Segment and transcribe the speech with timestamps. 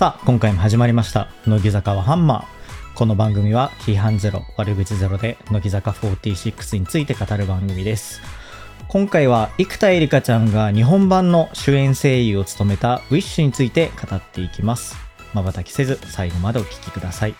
[0.00, 1.28] さあ、今回も始まりました。
[1.46, 2.96] 乃木坂はハンマー。
[2.96, 8.22] この番組は批判ゼロ、悪口ゼロで乃木坂46について語る番組です。
[8.88, 14.96] 今回は生田絵梨花ちゃんが日本版の主演声優を務めた Wish について語っていきます。
[15.34, 17.34] 瞬きせず最後までお聞きください。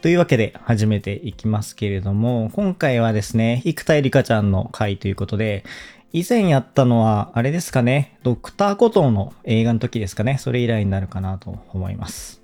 [0.00, 5.64] というわけで始めていきますけれども、今回はですね、生田絵梨花ちゃんの回ということで、
[6.12, 12.40] 以前やったのは、あれですかね、ドクターコトーの映画の時ですかね、それ以来になるかなと思います。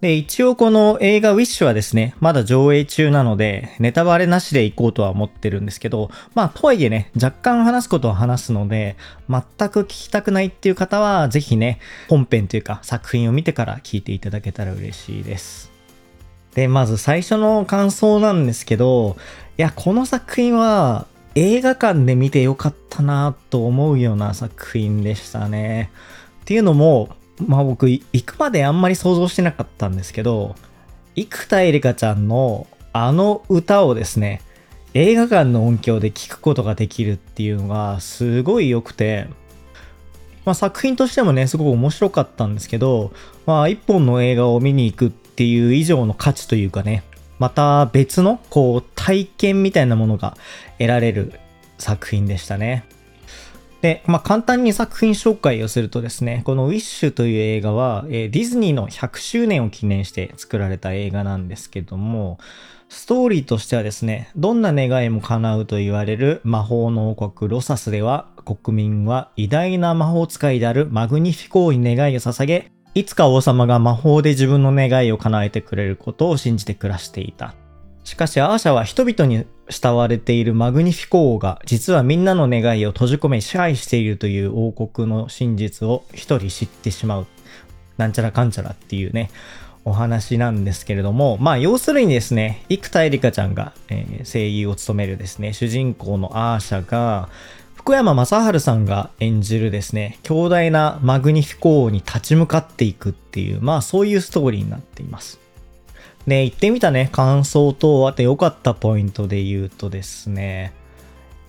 [0.00, 8.96] で、一応この映画 Wish はですね、まだ上映中なので、ネタバレなしでいこうとは思ってるんですけど、まあ、とはいえね、若干話すことは話すので、
[9.28, 15.72] 全く聞きたくないっていう方は、ぜひね、本編というか作品を見てから聞いていただけたら嬉しいです。
[16.54, 19.16] で、まず最初の感想なんですけど、
[19.58, 21.06] いや、この作品は
[21.40, 25.92] 映画館で見てよかったなと思うような作品でしたね。
[26.40, 27.10] っていうのも、
[27.46, 30.56] まあ僕、行くまであんまり想像してなかったんですけど、
[31.14, 34.42] 生田絵梨花ちゃんのあの歌をですね、
[34.94, 39.28] 映画館の音響で聴くことができるっていうのがすごい良くて、
[40.44, 43.12] まあ、作品としてもね、すごく面白かったんですけど、
[43.46, 47.04] まあ、一本の映画を見に行くっていう以上の価値というかね、
[47.38, 50.36] また別の、こう、体験みたいなものが
[50.78, 51.32] 得られる
[51.78, 52.84] 作品でしたね。
[53.80, 62.38] で、まあ、簡単に作品紹介をするとですね、この Wish という映画は、えーディズニーの100周年を記念して作られた映画なんですけども、
[62.88, 77.54] ストーリーとしてはですね、どんな願いも叶うと言われる魔法の王国ロサスでは、国民は偉大な魔法使いであるマグニフィコーに願いを捧げ、いつか王様が魔法で自分の願いを叶えてくれることを信じて暮らしていた。
[78.08, 87.26] しかしアーシャは人々に慕われているマグニフィコ王が実はみんなの願いを閉じ込め支配しているという王国の真実を一人知ってしまう。
[87.98, 89.30] なんちゃらかんちゃらっていうね、
[89.84, 97.28] お話なんですけれども、まあ要するにですね、生田絵梨花ちゃんが、えー声優を務めるですね、主人公のアーシャが、
[97.74, 105.38] 福山雅治さんが演じるですね、強大なマグニフィコ王に立ち向かっていくっていう、まあそういうストーリーになっています。
[106.28, 110.74] で、言ってみたね、感想と、あと良かったポイントで言うとですね、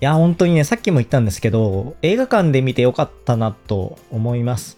[0.01, 4.78] いや、本当にね、さっきも言ったんですけど、映画館で見て良かったなと思います。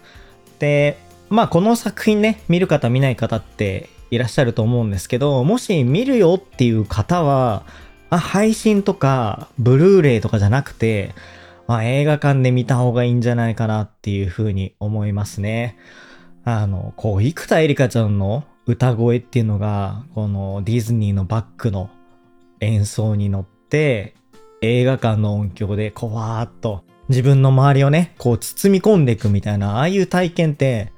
[0.58, 0.98] で、
[1.30, 7.64] まあこの作品ね、見る方見ない方っていらっしゃると思うんですけど、もし見るよっていう方は、
[8.10, 11.14] あ配信とか、ブルーレイとかじゃなくて、
[11.68, 15.78] まあ、映画館で見た方がいいんじゃないかなっていうふうに思いますね。
[16.44, 21.90] あの、こう、生田絵梨花ちゃんの歌声っていうのが、このディズニーのバックの
[22.60, 24.16] 演奏に乗って、
[24.62, 30.94] 映画館の音響でこわーっと自分の周りをね、こう包み込んでいくみたいな、ああいう体験って、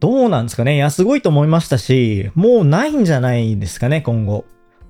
[0.00, 0.74] どうなんですかね？
[0.74, 4.44] いや、すごいと思いましたし、もうないんじゃないですかね、今後。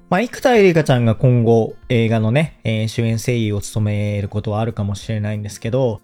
[0.09, 6.01] まあ、生田絵梨花ちゃんが今後映画のね、えー主演声優を務めることはあるかもしれないんですけど、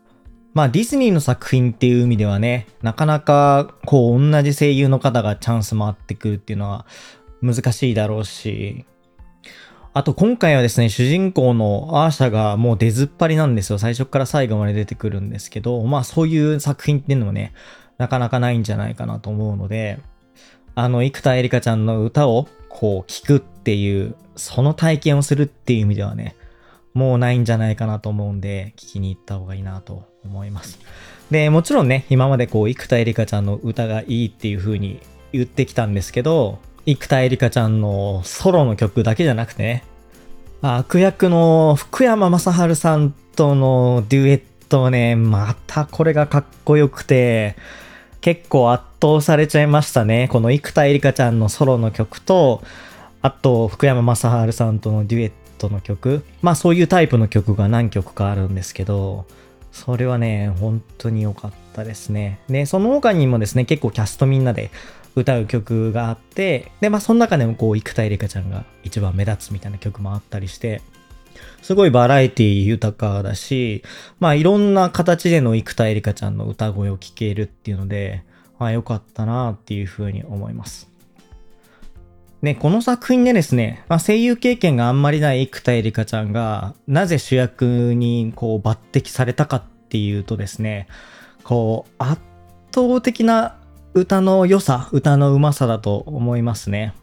[0.55, 6.87] まあディズニーの作品っていう意味ではね、なかなかこう同じ声優の方がチャンス回ってくるっていうのは
[7.43, 8.85] 難しいだろうし、
[9.95, 13.79] あと今回はですね、主人公のアーシャがもう出ずっぱりなんですよ。
[13.79, 17.53] 最初から最後まで出てくるんですけど、まあそういう作品っていうのもね、
[17.99, 19.99] なかなかないんじゃないかなと思うので、
[20.75, 26.37] あの、生田絵梨花ちゃんの歌をこう聞くっていう、その体験をするっていう意味ではね、
[26.99, 30.81] もうないんじゃないかなと思うんで、聞きに行った方がいいなと思います。
[31.31, 35.01] で、もちろんね、今までこう、生田絵梨花ちゃんの歌がいいっていう風に
[35.33, 39.85] 言ってきたんですけど、生田絵梨花ちゃんのソロの曲だけじゃなくてね、
[40.61, 42.39] 悪役の福山雅
[42.69, 47.55] 治さんとのデュエットね、またこれがかっこよくて、
[48.21, 50.29] 結構圧倒されちゃいましたね。
[50.33, 52.63] この生田絵梨花ちゃんのソロの曲と、
[53.21, 56.25] あと福山雅治さんとのデュエットの曲。
[56.41, 59.27] まあそういうタイプの曲が何曲かあるんですけど、
[59.73, 62.41] それはね、本当に良かったですね。
[62.49, 64.71] で、その他にもですね、結構キャストみんなで
[65.15, 70.81] 歌う曲があって、で、まあその中でもこう、生田絵梨花ちゃんが一番目立つみたいな曲もあったりして、
[71.63, 73.83] すごいバラエティ豊かだし、
[74.21, 78.25] まあいろんな形での生田絵梨花ちゃんの歌声を聴けるっていうので、
[78.59, 80.89] まあ良かったなっていうふうに思います。
[82.41, 90.87] ね、この作品でですね、まあ、声優経験があんまりない生田絵梨花ちゃんが、なぜ主役にこう抜擢されたかっていうとですね、
[91.43, 92.23] こう、圧
[92.73, 93.59] 倒的な
[93.93, 96.95] 歌の良さ、歌のうまさだと思いますね。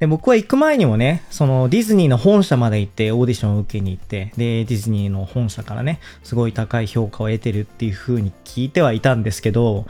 [0.00, 9.86] で、僕は行く前にもね、そのディズニーの本社まで行ってオーディションを受けに行って、で、ディズニーの本社からね、すごい高い評価を得てるっていう風に聞いてはいたんですけど、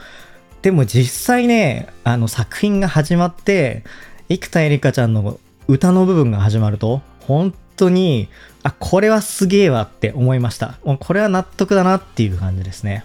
[0.63, 3.83] でも実際ね、あの作品が始まって、
[4.29, 5.37] 生田絵梨花ちゃんの
[5.67, 8.29] 歌の部分が始まると、本当に、
[8.63, 10.79] あ、これはすげえわって思いました。
[10.85, 13.03] もうこれは納得だなっていう感じですね。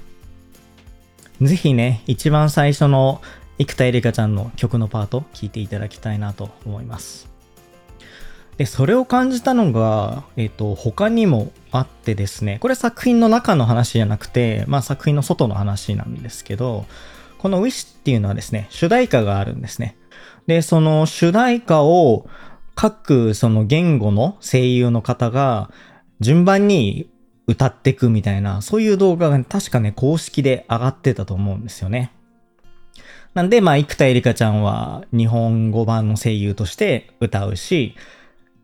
[1.43, 3.21] ぜひね、一番最初の
[3.59, 7.29] 生田絵梨花ちゃんの曲のパート聴いていただきたいなと思います。
[8.57, 16.87] で、それを感じたのが、えっ、ー、と、他にもあってですね、これ作品の中の話じゃなくて、まあ作品の外の話なんですけど、
[17.39, 19.97] この Wish っていうのはですね、主題歌があるんですね。
[20.47, 22.29] で、その主題歌を
[22.75, 25.71] 各その言語の声優の方が
[26.21, 27.11] 順番に
[27.47, 32.13] 歌っていくみたいな、そういう動画が、確かね、公式で上がってたと思うんですよね。
[33.35, 37.95] なんで、まあ、生田絵梨花ちゃんは日本語版の声優として歌うし、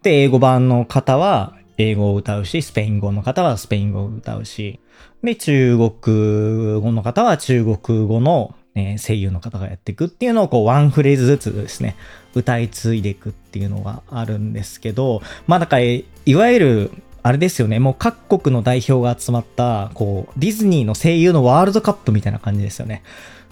[0.03, 4.81] で、英語版の方は英語を歌うし、スペイン語の方はスペイン語を歌うし、
[5.23, 11.97] で、中国語の方は中国語のえー、声優の方がやっていくっていうのをこうワンフレーズずつですね、
[12.35, 16.05] 歌い継いでいくっていうのがあるんですけど、まあだから、い
[16.35, 16.91] わゆる、
[17.23, 23.03] あれですよね、もう各国の代表が集まった、こう、ディズニーの声優のワールドカップみたいな感じですよね。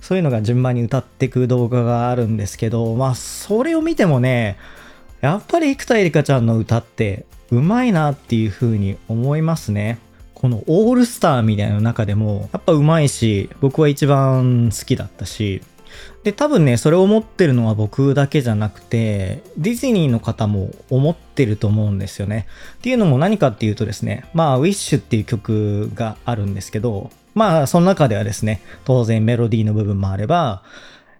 [0.00, 4.58] そういうのが順番に歌っていく動画があるんですけど、まあそれを見てもね、
[5.20, 9.98] やっぱり生田絵梨花ちゃんの歌ってうまいなっていう風に思いますね。
[10.42, 15.62] このオールスターみたいな中でも、やっぱうまいし、僕は一番好きだったし、
[16.24, 22.48] で、多分ね、それを思ってるのは僕だけじゃなくて、ディズニーの方も思ってると思うんですよね。
[22.74, 30.64] っていうのも何かっていうとですね、まあ、Wish っていう曲があるんですけど、まあ、その中ではですね、当然メロディーの部分もあれば、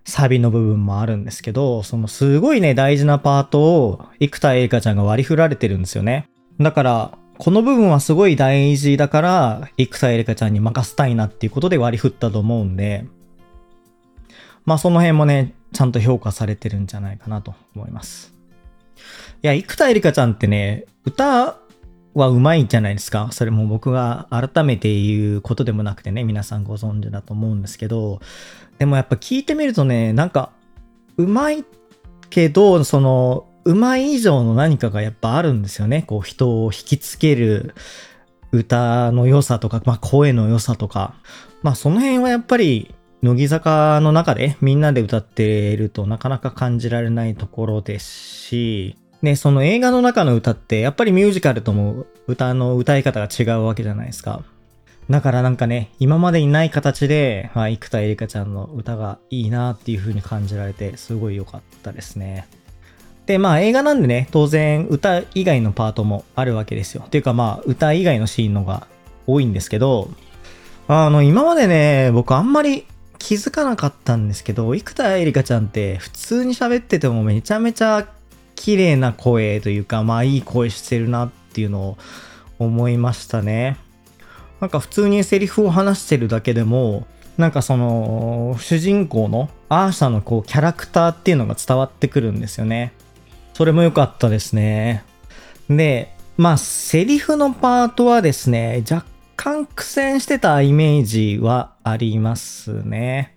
[0.05, 6.29] サビの部分もあるんですけど、そのすごいね、大事なパートを、生田絵梨花ちゃんが割り振られてるんですよね。
[6.61, 13.07] だから、この部分はすごい大事だから、生田絵梨花ちゃんに任せたいなっていうことで割り振ったと思うんで、
[14.65, 18.33] まあその辺もね、ちゃんと評価されてるんじゃないかなと思います。
[19.43, 21.57] いや、生田絵梨花ちゃんってね、歌
[22.15, 23.31] はうまいじゃないですか。
[23.33, 28.21] それも僕が改めて言うことでもなくてね、皆さんご存知だと思うんですけど、
[28.79, 30.53] でもやっぱ聞いてみるとね、なんか、
[31.17, 31.65] うまい
[32.31, 36.03] けど、その、うまい以上の何かがやっぱあるんですよね。
[36.03, 37.75] こう人を引きつける
[38.51, 41.15] 歌の良さとか、まあ声の良さとか。
[41.63, 54.43] まあその辺はやっぱり乃木坂の中でみんなで歌っているとなかなか感じられないところですし、ね、その映画の中の歌ってやっぱりミュージカルとも歌の歌い方が違うわけじゃないですか。
[55.11, 62.47] だからなんかね、今までにない形で、まあ、生田絵梨花ちゃんの歌がいいなっていう風に感じられて、すごい良かったですね。
[63.27, 67.05] で、まあ映画なんでね、当然歌以外のパートもあるわけですよ。
[67.07, 68.87] っていうかまあ歌以外のシーンのが
[69.27, 70.11] 多いんですけど、
[70.89, 72.85] あの、今までね、僕あんまり
[73.19, 78.09] 気づかなかったんですけど、生田絵梨花ちゃんって普通に喋っててもめちゃめちゃ
[78.57, 81.99] 綺麗な声というか、まあいい声してるなっていうのを
[82.59, 83.77] 思いましたね。
[84.61, 87.07] なんか普通にセリフを話してるだけでも、
[87.39, 92.93] なんかその主人公のアーシャのこうキャラクターっていうのが伝わってくるんですよね。
[93.55, 95.05] それも良かったですね。
[95.69, 99.07] で、まあ、セリフのパートはですね、若
[99.37, 103.37] 干苦戦してたイメージはありますね。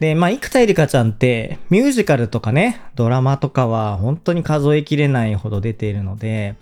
[0.00, 6.56] で、まあ、生田絵梨花ちゃんって、ミュージカルとかね、ドラマとかは本当に数えきれないほど出ているので、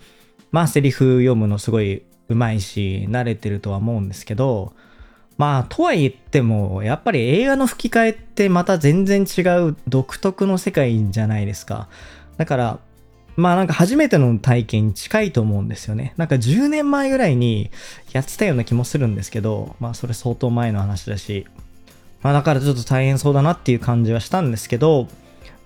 [0.51, 4.73] まあ、セリフ読むのすごい上手いし、慣れてるとは思うんですけど、
[5.37, 11.89] まあ、とは言っても、やっぱり映画の吹き替えってまた全然違う独特の世界じゃないですか。
[12.37, 12.79] だから、
[13.35, 16.13] まあなんか初めての体験に近いと思うんですよね。
[16.17, 17.69] なんか10年前ぐらいに
[18.13, 21.45] やってたような気もするんですけど、まあそれ相当前の話だし、
[22.21, 25.07] まあだからちょっと大変そうだなっていう感じはしたんですけど、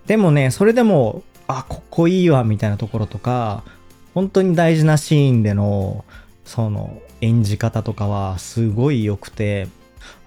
[0.08, 3.64] でもね、それでも、あ、ここいいわみたいなところとか、
[4.16, 6.04] 本当に大事なシーンでの、
[6.46, 9.68] その演じ方とかはすごい良くて、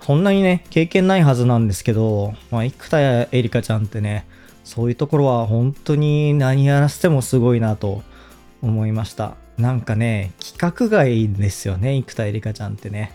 [0.01, 4.25] そんなにね、経験ないはずなんですけど、まあ、生田絵梨花ちゃんってね、
[4.64, 8.02] そういうところは本当に何やらせてもすごいなと
[8.62, 9.37] 思いました。
[9.59, 13.12] なんかね、規格外ですよね、生田絵梨花ちゃんってね。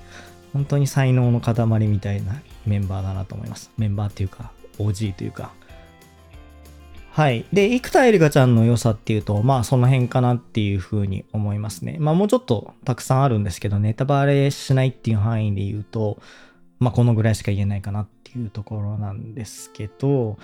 [0.54, 3.72] 本当に才能の塊みたいなメンバーだなと思います。
[3.78, 5.52] メンバーっていうか、OG というか。
[7.12, 7.46] はい。
[7.52, 11.98] で、生田絵梨花ちゃんの良さっていうと、まあその辺かなっていうふうに思いますね。
[12.00, 16.20] まあもうちょっとたくさんあるんですけど、ネタバレしないっていう範囲で言うと、
[16.80, 20.38] まあこのぐらいしか言えないかなっていうところなんですけど、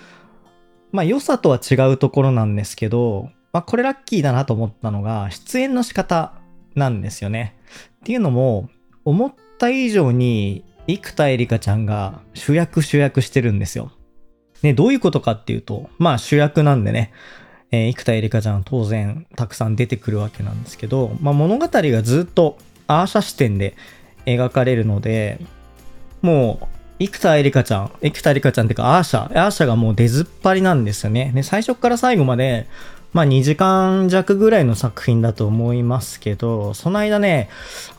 [0.94, 6.34] まあ良さとは違うところなんですけど、まあ、これラッキーだなと思ったのが、出演の仕方
[6.76, 7.56] なんですよね。
[8.02, 8.70] っていうのも、
[9.06, 13.92] 思った以上に、生田絵梨花ちゃんが主役主役してるんですよ。
[14.62, 17.12] ね、どういうことかっていうと、まあ主役なんでね、
[17.72, 22.58] えー、生田絵梨花ちゃん当然たくさん出てくるわけなんですけど、まあ物語がずっと
[22.88, 23.76] アーシャ視点で
[24.26, 25.40] 描かれるので、
[26.22, 26.68] もう
[27.00, 31.32] 生田絵梨花ちゃん、生田絵梨花ちゃんっていうか、アーシャ、アーシャがもう出ずっぱりなんですよね。
[31.34, 32.68] で、最初から最後まで、
[33.14, 37.48] まあ2時間弱ぐらいの作品だと思いますけど、その間ね、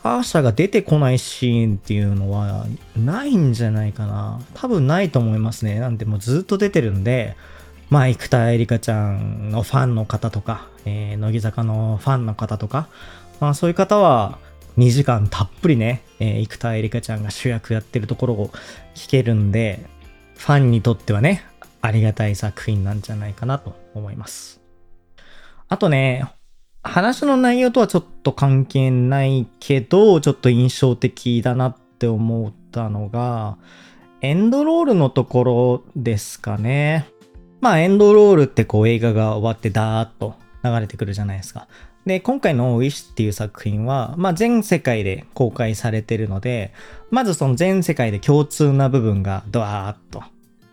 [0.03, 2.65] アーシャが出てこないシーンっていうのは
[2.97, 4.41] ないんじゃないかな。
[4.53, 5.79] 多分ないと思いますね。
[5.79, 7.37] なんでもうずっと出てるんで、
[7.89, 12.87] まあ生田絵梨花ちゃんのファンの方とか、えー、乃木坂のファンの方とか、
[13.39, 14.37] まあそういう方は、
[14.77, 18.51] 2時間たっぷりね、えー、生田絵梨花ちゃんが主役やってるところを
[18.93, 19.85] 聞けるんで、
[20.37, 21.43] ファンにとってはね、
[21.81, 24.61] ありがたい作品なんじゃないかなと思います。
[25.67, 26.25] あとね、
[26.83, 33.57] 話の内容とはちょっと関係ないけど、ちょっと印象的だなって思ったのが、
[34.21, 37.07] エンドロールのところですかね。
[37.61, 41.67] まあエンドロールってこう映画が終わってダーッと流れてくるじゃないですか。
[42.05, 46.71] で、今回の Wish っていう作品は、まあ、全世界で公開されてるので、
[47.09, 50.23] まずその全世界で共通な部分がドワーッと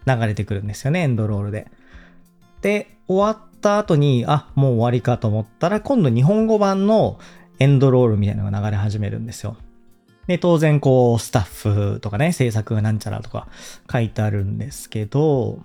[0.06, 1.68] 流れてくるんですよね、エンドロールで。
[2.60, 7.18] で、終わった後に、あ、もう終わりかと思ったら、今度日本語版の
[7.58, 9.56] エンドロールみたいなのが流れ始めるんですよ。
[10.26, 11.42] で、当然こう、スタッ
[11.94, 13.48] フとかね、制作がなんちゃらとか
[13.90, 15.60] 書いてあるんですけど、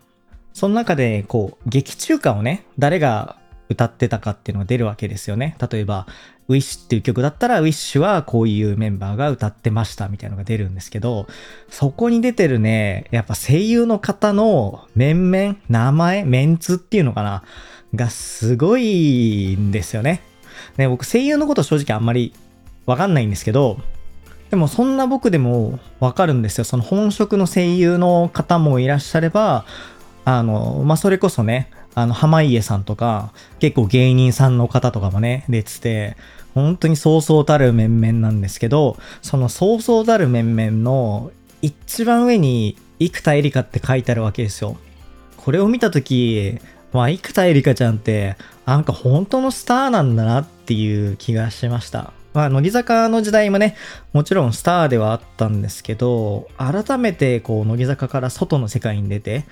[0.53, 3.37] その中でこう、劇中歌をね、誰が
[3.69, 5.57] 歌ってたかっていうのが出るわけですよね。
[5.71, 6.07] 例えば、
[6.49, 11.27] Wish っていう曲だったら、Wish はこういうメンバーが歌ってましたみたいなのが出るんですけど、
[11.69, 17.43] そこに出てるね、やっぱ声優の方の面々、名前、メンツっていうのかな、
[17.95, 20.21] がすごいんですよね。
[20.77, 22.33] ね、僕声優のこと正直あんまり
[22.85, 23.79] わかんないんですけど、
[24.49, 26.63] でもそんな僕でもわかるんですよ。
[26.63, 29.65] その本職の声優の方もいらっしゃれば、
[30.23, 36.15] あの、まあ、それこそね、あの、濱家さんとか、結構芸人さんの方とかもね、出てて、
[36.53, 41.31] 本当にそうそうたる面々なんですけど、そのそうそうたる面々の
[41.63, 44.77] 一番上に生田絵梨花って書いてあるわけですよ。
[45.37, 46.59] これを見たとき、
[46.93, 48.37] まあ、生田絵梨花ちゃんって、
[48.67, 52.13] なんか本当のスターなんだなっていう気がしました。
[52.35, 53.75] まあ、乃木坂の時代もね、
[54.13, 59.45] もちろんスターではあったんですけど、改めてこう、乃木坂から外の世界に出て、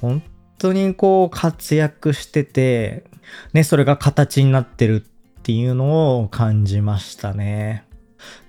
[0.00, 0.22] 本
[0.60, 3.04] 当にこう活躍してて、
[3.52, 7.84] ね、それが形になってるっていうのを感じましたね。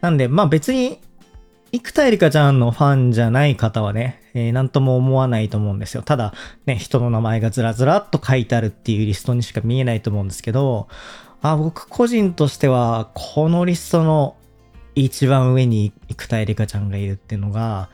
[0.01, 0.99] なんで、まあ別に、
[1.71, 6.03] 生田絵梨花ちゃんのファンじゃない方はね、えー、なんとも思わないと思うんですよ。
[6.03, 6.33] ただ、
[6.65, 10.89] ね、人の名前がずらずらっと書いてあるっていうリストにしか見えないと思うんですけど、
[11.41, 14.35] あ僕個人としては、このリストの
[14.95, 17.89] 一番上に生田絵梨花ちゃんがいるっていうのが、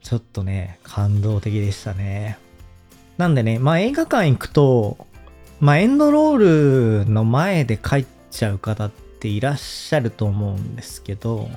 [0.00, 2.38] ちょっとね、感動的でしたね。
[3.18, 5.06] なんでね、まあ映画館行くと、
[5.60, 11.50] まあエンドロールの前で帰っちゃう方っていらっしゃると思うんですけど、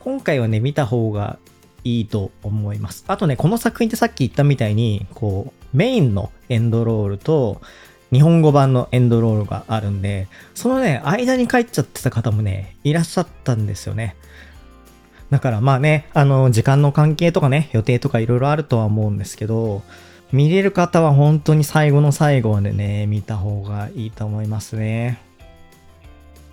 [0.00, 1.38] 今回はね、見た方が
[1.84, 3.04] いいと思います。
[3.06, 7.60] あとね、この作品ってさっき言ったみたいに、こう、メインのエンドロールと、
[8.10, 14.16] 日本語版のエンドロールがあるんで、そのね、間に帰っちゃってた方もね、いらっしゃったんですよね。
[15.30, 19.82] だからまあね、あの、時間の関係とかね、予定とかいろいろあるとは思うんですけど、
[20.30, 25.18] 見れる方は本当に最後の最後までね、見た方がいいと思いますね。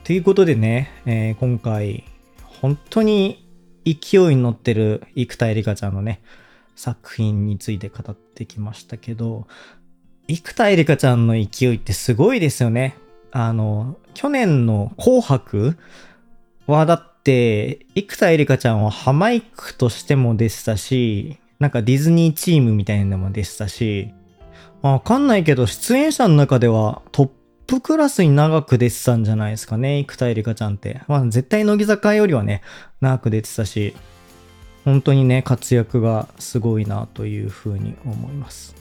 [0.06, 2.06] ということでね、えー、今回、
[2.42, 3.46] 本当に
[3.86, 6.22] 勢いに乗ってる生田絵梨花ちゃんのね、
[6.76, 9.46] 作品について語ってきましたけど、
[10.28, 12.96] 生田絵梨花ちゃんの勢いってすごいですよね。
[13.32, 15.78] あの、去年の紅白
[16.66, 24.14] はだって、生田絵梨花ちゃんはハマイクとしてもでしたし、なんかディズニーチームみたいなのもでしたし、
[24.82, 27.30] わかんないけど、出演者の中ではトッ
[27.66, 31.02] プクラスに長く出てたんじゃないですかね、生田絵梨花ちゃんって。
[31.08, 32.62] まあ絶対乃木坂よりはね、
[33.02, 33.96] 長く出てたし、
[34.84, 38.76] 本当にね、活躍がすごいなというふうに思います。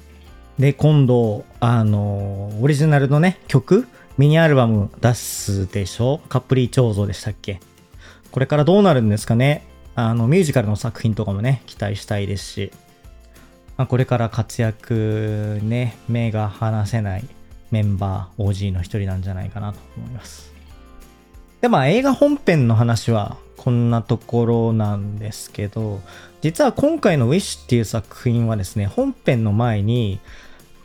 [0.59, 3.88] で、今度、あの、オリジナルのね、曲、
[4.19, 6.21] ミニアルバム出すでしょ？
[6.28, 7.61] カプリチョーゾでしたっけ？
[8.31, 9.64] これからどうなるんですかね？
[9.94, 12.72] あの、ミュージカルの作品とかもね、期待したいですし、
[13.76, 17.24] まあ、これから活躍ね、目が離せない
[17.70, 20.52] メンバー、OG の一人なんじゃないかなと思います。
[21.60, 26.00] で、まあ映画本編の話はこんなところなんですけど、
[26.42, 30.20] 実は今回の Wish っていう作品はですね、本編の前に、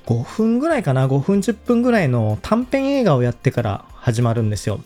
[0.06, 4.80] 5分ぐらいかな、5分10分ぐらいの短編映画をやってから始まるんですよ。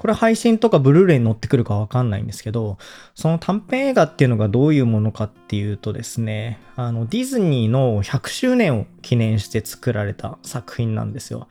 [0.00, 2.78] これ配信とかブルーレイに載ってくるかわかんないんですけど、
[3.14, 11.48] その短編映画っていうのがどういうものかっていうとですね、あの、ディズニーの100周年を記念して作られた作品なんですよ。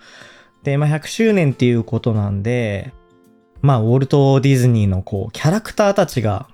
[0.63, 2.91] で、まあ、100周年っていうことなんで、
[3.62, 6.48] まあ、ウォルト・ディズニーのこう、キャラクターたちが、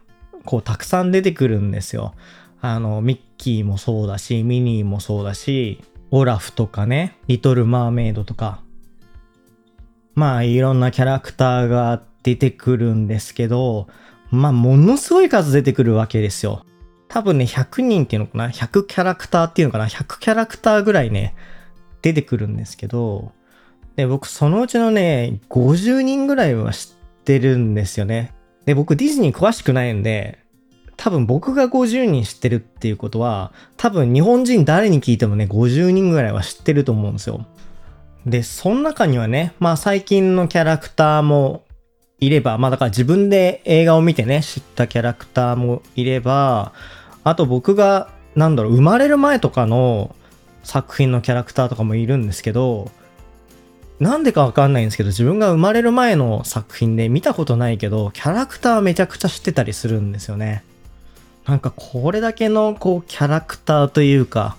[0.43, 2.13] こう、たくさん出てくるんですよ。
[2.59, 8.64] あの、ミッキーもそうだし、ミニーもそうだし、オラフとかね、リトル・マーメイドとか、
[10.15, 13.87] まあいろんなキャラクターが出てくるんですけど、
[14.31, 16.65] まあものすごい数出てくるわけですよ。
[17.07, 21.35] 多分ね、100人っていうのかな ?100 キャラクターっていうのかな ?100 キャラクターぐらいね、
[22.01, 23.31] 出てくるんですけど、
[23.95, 28.33] で、僕そのうちのね、50人ぐらいは知ってるんですよね。
[28.65, 30.39] で、僕ディズニー詳しくないんで、
[30.97, 37.45] 多分僕が50人知ってるっていうことは、多分日本人誰に聞いてもね、50人ぐらいは知ってると思うんですよ。
[38.25, 41.63] で、その中にはね、まあ最近のキャラクターも
[42.19, 46.73] いれば、まあだから自分で映画を見てね、知ったキャラクターもいれば、
[47.23, 50.15] あと僕が、なんだろう、生まれる前とかの
[50.63, 52.91] 作品のキャラクターとかもいるんですけど、
[53.99, 60.63] なんでかわかんないんですけど、自分が生まれる前の作品で見たことないけど、キャラクターめちゃくちゃ知ってたりするんですよね。
[61.45, 64.57] なんかこれだけのこうキャラクターというか、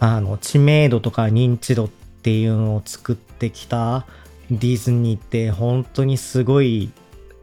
[0.00, 4.06] あの知名度とか認知度ってっていうのを作ってきた
[4.50, 6.90] ディズニーって本当にすごい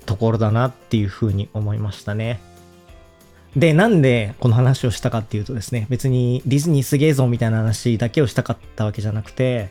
[0.08, 2.42] ところだなっていうふうに思いましたね。
[3.56, 9.70] で、なんでこの話をしたかっていうとですね、別にディズニーすげえぞみたいな話だけをしたかったわけじゃなくて、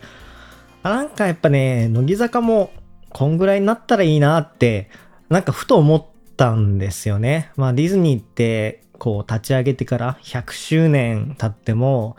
[0.84, 2.70] なんかやっぱね、乃木坂も
[3.08, 4.90] こんぐらいになったらいいなって、
[5.28, 7.50] なんかふと思ったんですよね。
[7.56, 12.16] まあディズニーってこう立ち上げてから100周年経っても、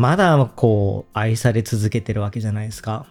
[0.00, 3.04] まだこう愛され続けてるわけじゃないですか。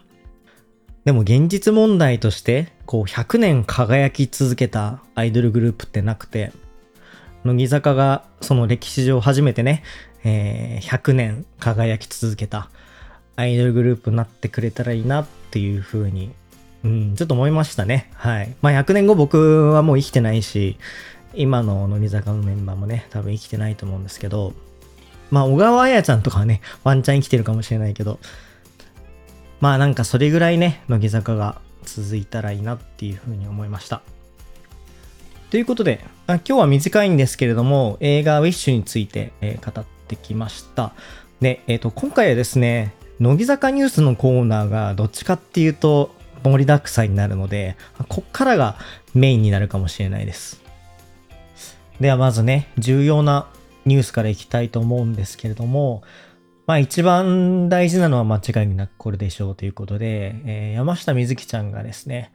[1.05, 6.51] でも現実問題としてこう100年輝き続けたアイドルグループってなくて、
[7.43, 9.84] 乃木坂がその歴史上初めてね、
[10.24, 12.72] えー、100年輝き続けた
[13.35, 16.31] アイドルグループになってくれたらいいなっていうふうに、
[16.83, 18.09] うん、ちょっと思いましたね。
[18.16, 18.55] はい。
[18.64, 20.79] まあ100年後僕はもう生きてないし、
[21.35, 24.53] 今の乃木坂のメンバーもね、多分生きてないと思うんですけど、
[25.31, 28.20] まあ、小川彩ちゃんとかはね、ワンチャン生きてるかもしれないけど、
[29.59, 34.01] まあなんかそれぐらいね、乃木坂が続いたらいいなっていうふうに思いました。
[35.50, 40.94] ということで、あ今日は短いんですけれども、映画ウィッシュについて、えー、語ってきました。
[41.42, 47.75] で、えっ、ー、と、今回はですね、乃木坂ニュースのコーナーがどっちかっていうと盛りだくさんになるので、
[48.07, 48.77] こっからが
[49.13, 50.61] メインになるかもしれないです。
[52.00, 53.48] ではまずね、重要な
[53.90, 56.04] ニュースからいきたいと思うんですけれども、
[56.68, 62.32] まあ一番大事なのは間違いなくこれでしょうということで、えー、山下美月ちゃんがですね、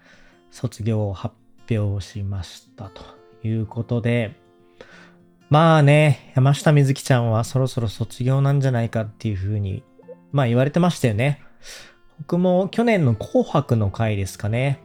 [0.51, 1.37] 卒業を発
[1.71, 3.03] 表しましたと
[3.47, 4.35] いうことで、
[5.51, 9.85] まあね、山下美月ちゃんはそろそろ卒業なんじゃないかっていうふうに、
[10.33, 11.40] まあ言われてましたよね。
[12.19, 14.81] 僕も去年の紅白の回ですかね。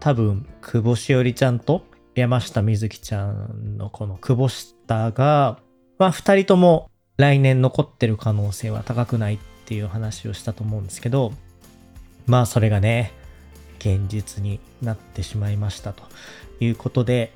[0.00, 1.84] 多分、久保しおりちゃんと
[2.14, 5.58] 山下美月ちゃんのこの久保下が
[6.04, 11.32] まあ二人とも来年残ってる可能性は高くないっていう話をしたと思うんですけど、
[12.26, 13.14] まあそれがね、
[13.78, 16.02] 現実になってしまいましたと
[16.60, 17.32] いうことで、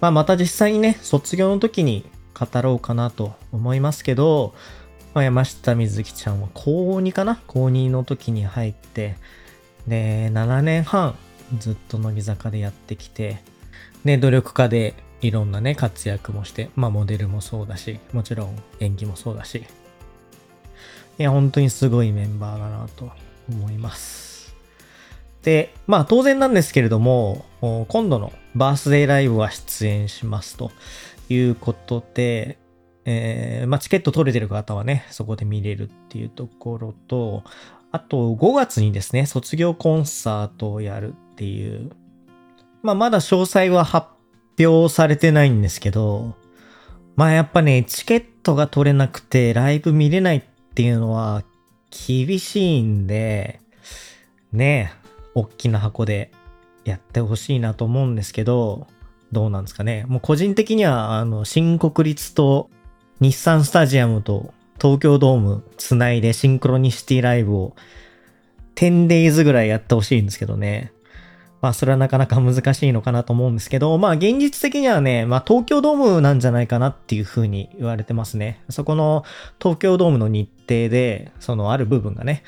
[0.00, 4.54] まあまた実際にね、卒業の時に語ろうかなと思いますけど、
[5.12, 7.42] まあ、山下美月ちゃんは高2かな？
[7.46, 9.16] 高2の時に入って、
[9.86, 11.14] で、7年半
[11.58, 13.42] ずっと乃木坂でやってきて、
[14.02, 19.64] で、努力家でいろんなね、活躍もして、まあモデルもそうだし、もちろん演技もそうだし、
[21.18, 23.10] いや、本当にすごいメンバーだなと
[23.48, 24.54] 思います。
[25.42, 30.72] で、まあ当然なんですけれども、今度のバースデーライブは出演しますと
[31.28, 32.58] いうことで、
[33.04, 37.44] えー、まあチケット取れてる方はね、そこで見れるっていうところと、
[37.92, 41.92] あと5月にですね、卒業コンサートをやるっていう、
[42.82, 44.08] まあまだ詳細は発
[44.66, 46.34] 表されてないんですけど、
[47.16, 50.42] まあやっぱね、チケットが取れなくてライブ見れないっ
[50.74, 51.44] ていうのは
[51.90, 53.60] 厳しいんで、
[54.52, 56.30] ねえ、大きな箱で
[56.84, 58.86] やってほしいなと思うんですけど、
[59.30, 60.04] どうなんですかね。
[60.08, 62.70] もう個人的には、あの、新国立と
[63.20, 67.76] 日産スタジアムと東京ドームつないでシンクロニシティライブを
[68.74, 70.92] 10days ぐらいやってほしいんですけどね。
[71.62, 78.60] まあそれはなかなか難しいのかなと思うんですけど、まあ現実的にはね、まあ東京ドームなんじゃないかなっていうふうに言われてますね。
[78.68, 79.24] そこの
[79.60, 82.42] 東京ドームの日程で、そのある部分がね、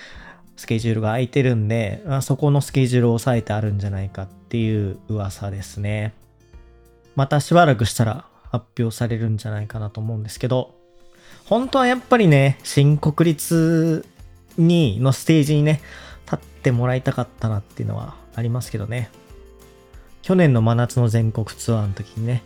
[0.57, 6.13] スケジュールが空いてるんで、まあ、そこのスケジュールを抑えてあるんじゃないかっていう噂ですね。
[7.15, 10.75] またしばらくしたら発表されるんじゃないかなと思うんですけど、
[11.47, 14.05] 本当はやっぱりね、新国立
[14.57, 15.81] に、のステージにね、
[16.25, 19.11] 立ってもらいたかったなっていうのはありますけどね。
[20.23, 22.43] 去年の真夏の全国ツアーの時にね、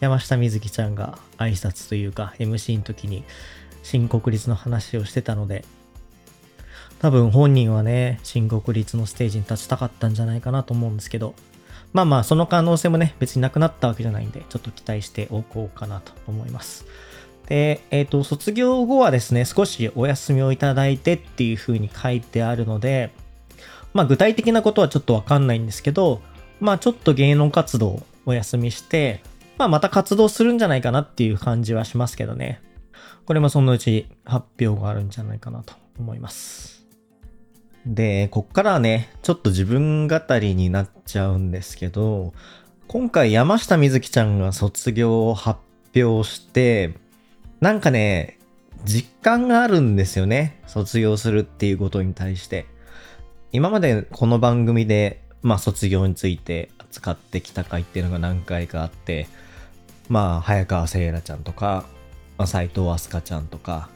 [0.00, 3.24] 山下美月ちゃんが挨拶というか MC の時に
[3.82, 5.64] 新国立の話をしてたので、
[6.98, 11.34] 多分本人はね、新国立のステージに立ちたかったんじゃないかなと思うんですけど、
[11.92, 16.86] まあまあ、その可能性もね、別になくなったわけじゃないんで、ちょっと期待しておこうかなと思います。
[17.46, 23.10] で、えっ、ー、と、卒業後はですね、少しお休みをいただいてっていう風に書いてあるので、
[23.94, 26.22] まあ具体的なことはちょっとわかんないんですけど、
[26.60, 29.20] まあちょっと芸能活動をお休みして、
[29.58, 32.60] まあまた活動するんじゃないかなっていう感じはしますけどね。
[33.26, 36.84] これもそのうち発表があるんじゃないかなと思います。
[37.86, 42.32] で、こっからはね、ちょっと自分語りになっちゃうんですけど、
[42.86, 45.60] 今回山下美月ちゃんが卒業を発
[45.96, 46.94] 表して、
[47.60, 48.38] なんかね、
[48.84, 50.60] 実感があるんですよね。
[50.66, 52.66] 卒業するっていうことに対して。
[53.54, 59.28] 今までこの番組で、まあ卒業について扱ってきた回っていうのが何回かあって、
[60.08, 61.84] まあ早川せいらちゃんとか、
[62.38, 63.90] まあ、斉藤飛鳥ちゃんとか、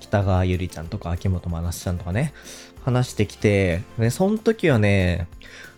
[0.00, 2.34] 北川ゆりちゃんとか、秋元真夏ちゃんとかね、
[2.84, 5.28] 話してきて、で、その時はね、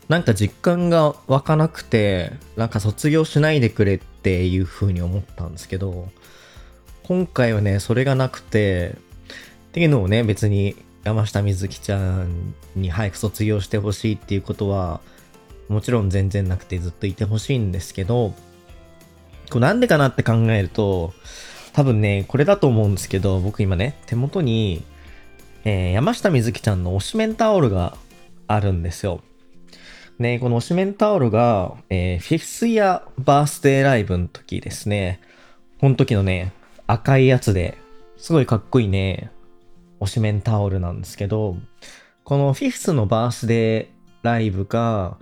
[0.09, 6.09] なんか実感が湧かなくて、なんか卒業しないでくれっていう風に思ったんですけど、
[7.03, 8.97] 今回はね、それがなくて、
[9.69, 10.77] っていうのをね、別に
[11.09, 15.01] 山下美月ちゃんに早く卒業してほしいっていうことは、
[15.69, 18.35] もちろん全然なくてずっといてほしいんですけど、
[19.49, 21.15] これなんでかなって考えると、
[21.73, 24.85] 多分ね、これだと思うんですけど、僕今ね、手元に、
[25.65, 27.97] えー、山下美月ちゃんの推しメンタオルが
[28.47, 29.23] あるんですよ。
[30.19, 35.21] ね、この推しメンタオルが、えー、フィフスイヤーバースデーライブの時ですね。
[35.81, 36.53] この時のね、
[36.87, 37.79] 赤いやつで、
[38.19, 39.31] すごいかっこいいね、
[40.01, 41.57] 推しメンタオルなんですけど、
[42.25, 45.17] このフィフスのバースデーライブが、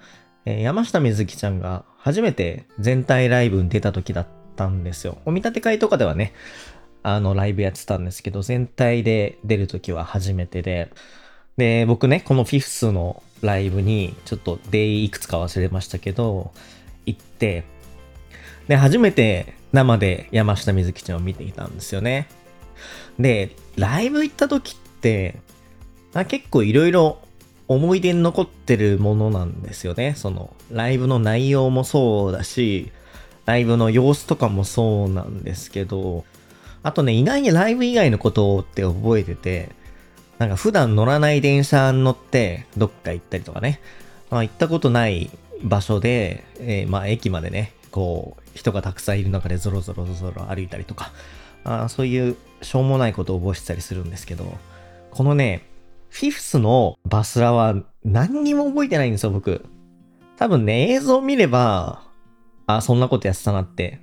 [0.44, 5.18] 山下美月ちゃんが初めて全体ライブに出た時だったんですよ。
[5.24, 6.32] お見立て会とかではね、
[7.02, 10.90] あの、ライブやってたんですけど、全体で出る時は初めてで、
[11.56, 16.52] で、僕ね、このフィフスのライブに、ちょっとデイいくつか忘れましたけど、
[17.06, 17.64] 行って、
[18.68, 22.28] で、初めて生で山下美月ちゃんを見ていたんですよね。
[23.18, 25.40] で、ライブ行った時って、
[26.28, 27.18] 結構いろいろ
[27.68, 30.14] 思い出に残ってるものなんですよね。
[30.16, 32.90] その、ライブの内容もそうだし、
[33.44, 36.24] ライブの様子とかもそうなんですけど、
[36.82, 39.70] あとね、意外にライブ以外のことって覚えてて、
[40.38, 43.80] なんか普段乗らない電車に乗ってどっか行ったりとかね、
[44.30, 45.30] まあ行ったことない
[45.62, 51.12] 場所で、えー、まあ駅までね、こう、人がたくさんいる中でゾロゾロゾロ歩いたりとか、
[51.64, 54.52] あそういうしょうもないことを覚えてたりするんですけど、
[55.10, 55.62] このね、
[56.08, 59.64] フィフスのバスラは何にも覚えてないんですよ、僕。
[60.36, 62.02] 多分ね、映像を見れば、
[62.66, 64.00] あ、そんなことやってたなって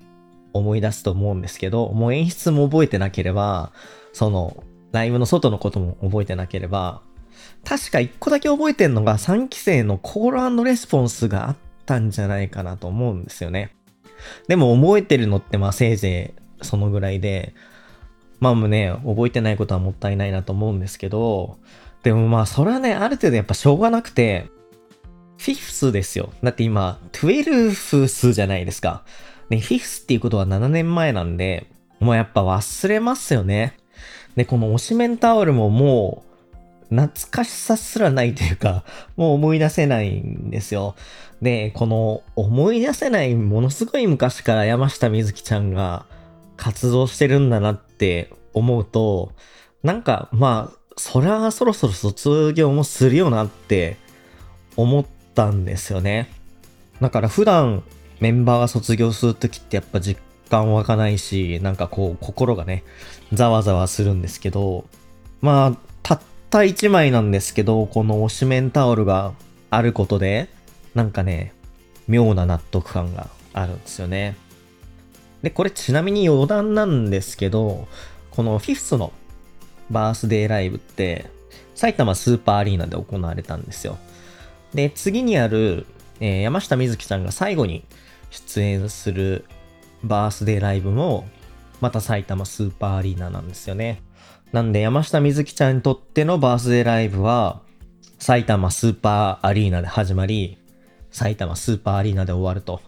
[0.54, 3.72] 思い出すと思うんですけど、もう演出も覚えてなければ、
[4.14, 7.02] その、ライブの外のことも覚えてなければ、
[7.64, 13.72] 確か一個だけ覚えてんのが3期生のコールレスポンスがあったんじゃないかなと思うんですよね。
[14.48, 17.54] でも覚えてるのってまあせいぜいそのぐらいで、
[18.44, 21.60] まあもうね、覚えてないことはもったいないなと思うんですけど、
[22.04, 24.50] でもまあそれはね、ある程度やっぱしょうがなくて、
[25.38, 26.34] フィフスですよ。
[26.44, 29.04] だって今、12フスじゃないですか。
[29.50, 31.68] ね、フィフスっていうことは7年前なんで、
[32.02, 33.78] もうやっぱ忘れますよね。
[34.36, 36.26] で、この推しメンタオルもも
[36.92, 38.84] う、懐かしさすらないというか、
[39.16, 40.96] もう思い出せないんですよ。
[41.42, 46.06] で、この思い出せないものすごい昔から山下美月ちゃんが
[46.58, 49.32] 活動してるんだなって思うと、
[49.84, 53.98] なんかまあ、そりゃそろそろ卒業もするよなって
[54.76, 56.30] 思ったんですよね。
[57.02, 57.84] だから普段
[58.20, 62.84] メンバーが卒業するときってやっぱ実感湧かないし、なんかこう心がね、
[63.34, 64.86] ざわざわするんですけど、
[65.42, 69.34] まあ、たった1枚なんですけど、この推しメンタオルが
[69.70, 70.48] あることで、
[70.94, 71.54] なんかね、
[72.08, 74.38] 妙な納得感があるんですよね。
[75.44, 77.88] で、これちなみに余談なんですけど、
[78.32, 79.14] このフィフスの
[79.92, 81.30] バースデーライブって、
[81.76, 84.00] 埼玉スーパーアリーナで行われたんですよ。
[84.74, 85.86] で、次にある
[86.20, 87.84] えー、山下美月ちゃんが最後に
[88.30, 89.46] 出演する
[90.04, 91.28] バースデーライブも、
[91.82, 94.02] また埼玉スーパーアリーナなんですよね。
[94.54, 97.62] なんで山下美月ちゃんにとってのバースデーライブは、
[98.20, 100.58] 埼玉スーパーアリーナで始まり、
[101.12, 102.82] 埼玉スーパーアリーナで終わると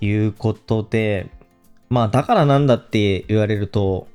[0.00, 1.28] いうことで、
[1.92, 4.08] まあだからなんだって言われると、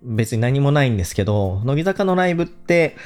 [0.00, 2.96] 別に何もないんですけど、乃木坂のライブって、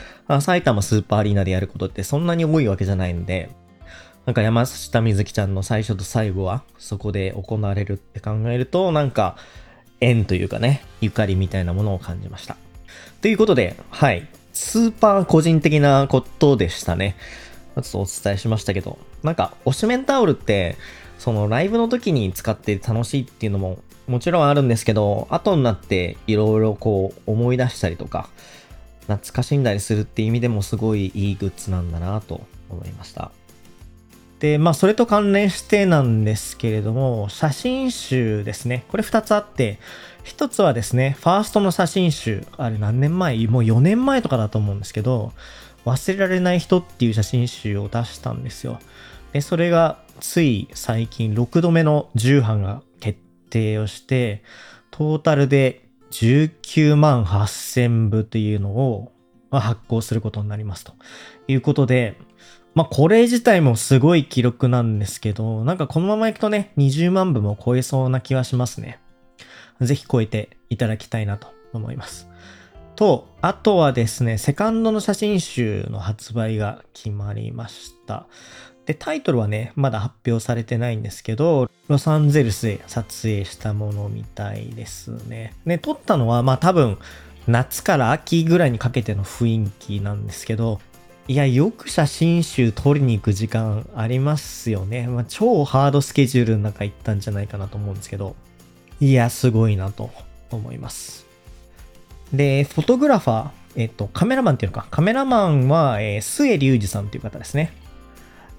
[0.43, 3.49] 埼玉スーパーアリーナでやることってそんなに多いわけじゃないんで、
[4.27, 9.37] なんか山下美月ちゃんの最初と最後はそこで行われるって考えると、なんか
[10.03, 12.59] 縁というかね、ゆかりみたいなものを感じました。
[13.23, 14.29] ということで、はい。
[14.53, 17.17] スーパー個人的なことでしたね。
[17.75, 20.77] ちょっとお伝えしましたけど、なんか、推しメンタオルって、
[21.19, 23.79] そのライブの時に使って楽しいっていうのも
[24.11, 28.29] もちろんあるんですけど、後になっていろいろこう思い出したりとか、
[29.03, 33.31] 懐かしんだりするって意味でもすごいいいグッズなんだなと思いました。
[34.41, 38.85] で、まあそれと関連してなんですけれども、写真集ですね。
[38.89, 39.79] これ2つあって、
[40.25, 43.47] 1つはですね、ファーストの写真集、あれ何年前？
[43.47, 45.33] もう4年前とかだと思うんですけど、
[45.85, 48.81] 忘れられない人っていう写真集を出したんですよ。
[49.33, 52.83] で、それがつい最近6度目の重版が
[53.51, 54.43] 定をして、
[54.91, 59.13] トータルで19万8000部というのを
[59.51, 60.95] 発行することになりますと
[61.49, 62.17] いうことで、
[62.75, 69.01] まあこれ自体もすごい記録なんですけど、なんかこのままいくとね、20万部も超えそうな気はしますね。
[69.81, 72.29] ぜひ超えていただきたいなと思います。
[72.97, 78.27] と、あとはですね、セカンドの写真集の発売が決まりました。
[78.91, 85.55] で、タイトルはね、まだ発表されてないんですけど、ロサンゼルスで撮影したものみたいですね。
[85.65, 86.99] ね、撮ったのは、まあ多分、
[87.47, 90.81] 夏から秋ぐらいにかけての雰囲気なんですけど、
[91.29, 95.07] いや、よく写真集撮りに行く時間ありますよね。
[95.07, 98.35] まあ、超ハードスケジュールの中行ったんじゃないかなと思うんですけど、
[98.99, 100.11] いや、すごいなと
[100.51, 101.27] 思います。
[102.33, 107.73] で、フォトグラファー、えっと、カメラマンっていうのか、カメラマンは、えー、末隆二さんという方ですね。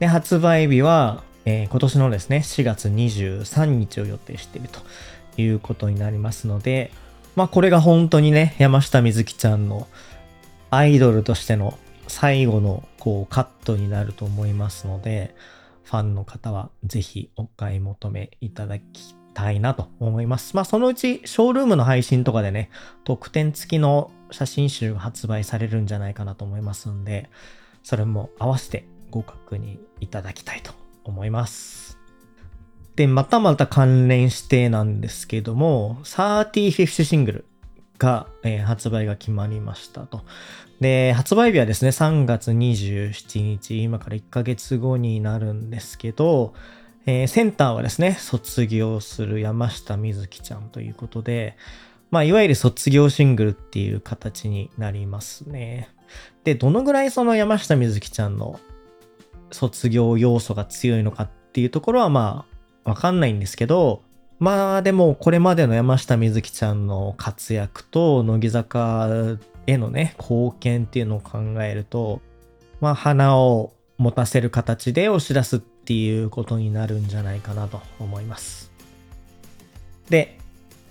[0.02, 4.80] で、発売日は、えー、今年のですね、4月23日を予定していると
[5.40, 6.92] いうことになりますので、
[7.36, 9.88] まあこれが本当にね、山下美月ちゃんの
[10.72, 15.36] アイドルとしての最後のこうカットになると思いますので、
[15.84, 20.56] ファンの方はぜひお買い求めいただきたいなと思います。
[20.56, 22.72] まあそのうちショールームの配信とかでね、
[23.04, 27.30] 特典付きの写真集が発売されるんじゃないかなと思いますんで、
[27.84, 32.00] それも合わせてご確認いただきたいと思います。
[32.96, 37.46] で、またまた関連してなんですけども、35th シングル
[38.00, 40.22] が、えー、発売が決まりましたと。
[40.80, 46.54] で、発売日はですね、3月27日、今から1ヶ月後になるんですけど、
[47.06, 51.56] えー、センターはですね、卒業する山下美月ちゃんということで、
[52.12, 55.90] まあ、いわゆる卒業シングルっていう形になりますね。
[56.44, 58.60] で、どのぐらいその山下美月ちゃんの
[59.52, 62.46] 卒業要素が強いのかっていうところはま
[62.84, 64.02] あわかんないんですけど、
[64.40, 69.08] まあでもこれまでの山下美月ちゃんの活躍と乃木坂
[69.68, 72.22] へのね、貢献っていうのを考えると、
[72.80, 78.72] まあ花を持たせる形で押し出すっていうことになるんじゃないかなと思います。
[80.10, 80.40] で、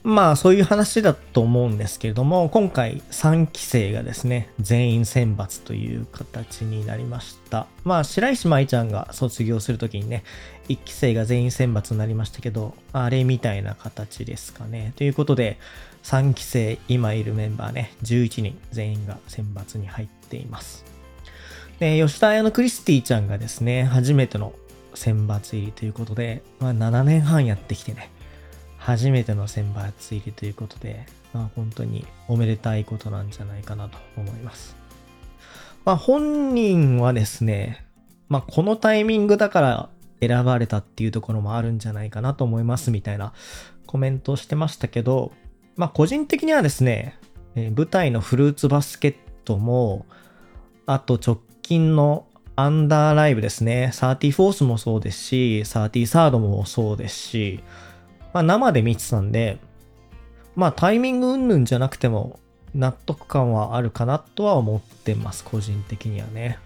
[0.02, 7.66] まあそういう話だと思うんですけれども、今回3期生がですね、全員選抜という形になりました。
[7.84, 10.24] まあ白石舞ちゃんが卒業するときにね、
[10.68, 14.94] 1期生が全員選抜になりましたけど、あれみたいな形ですかね。
[14.96, 15.58] ということで、
[16.02, 20.84] 3期生、今いるメンバーね、11人全員が選抜に入っています。
[21.78, 24.54] で、吉田彩のクリスティちゃんがですね、初めての
[24.94, 28.10] 選抜入りということで、まあ7年半やってきてね、
[28.80, 34.74] 初めての選抜入りということで、まあ、本当におめでたいことなんじゃないかなと思います。
[35.84, 37.86] まあ、本人はですね、
[38.28, 39.88] まあ、このタイミングだから
[40.20, 43.32] 選ばれたっていうところもあるんじゃないかなと思いますみたいな
[43.86, 45.32] コメントをしてましたけど、
[45.76, 47.18] まあ、個人的にはですね、
[47.54, 49.14] え、舞台のフルーツバスケッ
[49.44, 50.06] トも、
[50.86, 57.60] あと直近のアンダーライブですね、サーティフォースもそうですし、サーティサードもそうですし、
[58.32, 59.58] まあ、生で見てたんで、
[60.56, 62.38] まあタイミング云々じゃなくても
[62.74, 66.58] 納得感はあるかなとは思ってます、個人的にはね。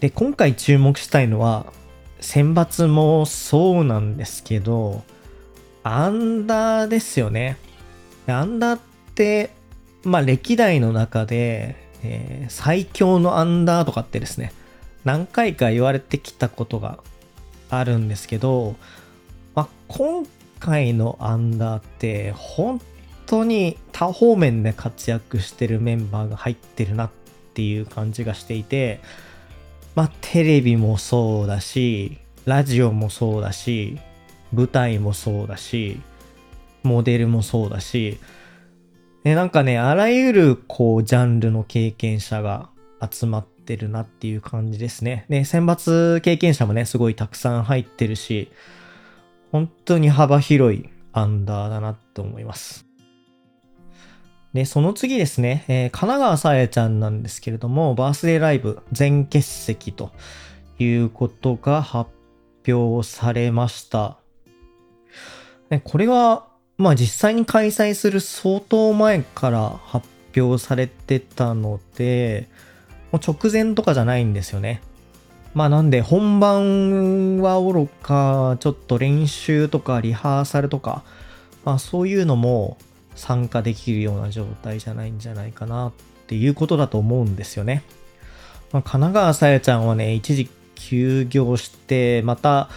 [0.00, 1.72] で、今回注目したいのは、
[2.20, 5.02] 選抜もそうなんですけど、
[5.82, 7.56] アンダーですよね。
[8.26, 8.80] アンダーっ
[9.14, 9.50] て、
[10.02, 14.52] まあ歴代の中で、えー、最強のアンダーとかってですね、
[15.04, 16.98] 何回か言われてきたことが
[17.70, 18.76] あるんですけど、
[19.54, 20.26] まあ、今
[20.58, 22.80] 回のアンダーって本
[23.26, 27.10] 当に多方面で活躍してるメンバーが入ってるなっ
[27.54, 29.00] ていう感じがしていて、
[29.94, 33.98] まあ、テレビもそうだし、ラジオもそうだし、
[34.52, 36.00] 舞台もそうだし、
[36.82, 38.18] モデルもそうだし、
[39.24, 42.68] でなんかね、あらゆるこうジャンルの経験者が
[43.10, 45.26] 集まってるなっていう感じですね。
[45.28, 48.52] で、選抜経験者もね、すごいたくさん入ってるし、
[49.56, 52.84] 本当に幅広いアンダーだなって思います。
[54.52, 60.10] で、その次ですね、えー、神奈川さやちゃんなんですけれども、バースデーライブ全欠席と
[60.78, 62.10] いうことが発
[62.68, 64.18] 表されました。
[65.70, 72.50] でこれはまあ実際に開催する相当前から発表されてたので、
[73.10, 74.82] もう直前とかじゃないんですよね。
[75.56, 81.02] まあなんで本番はおろか、ちょっと練習とかリハーサルとか、
[81.64, 82.76] まあそういうのも
[83.14, 85.92] 参加できるような状態じゃないんじゃないかなっ
[86.26, 87.82] ていうことだと思うんですよね。
[88.70, 92.68] まあ、神奈川さやちゃんはね、一時休業して、また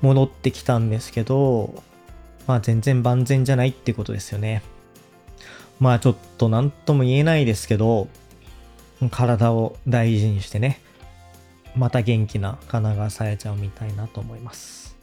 [0.00, 1.82] 戻ってきたんですけど、
[2.46, 4.62] まあ全然万全じゃないってことですよね。
[5.78, 8.08] まあちょっと何とも言えないですけど、
[9.10, 10.80] 体を大事にしてね、
[11.76, 14.96] また元気な神奈川さやちゃんを見たいなと思います。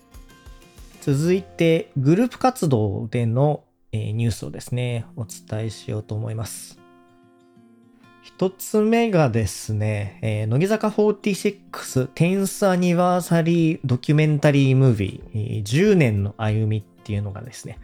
[1.01, 6.79] 続いて、グループ活動での、ニュースをですね、お伝えしようと思います。
[8.21, 17.79] 一つ目がですね、え、乃木坂46 10th アニバーサリードキュメンタリームービー、10年の歩みっていうのがですね、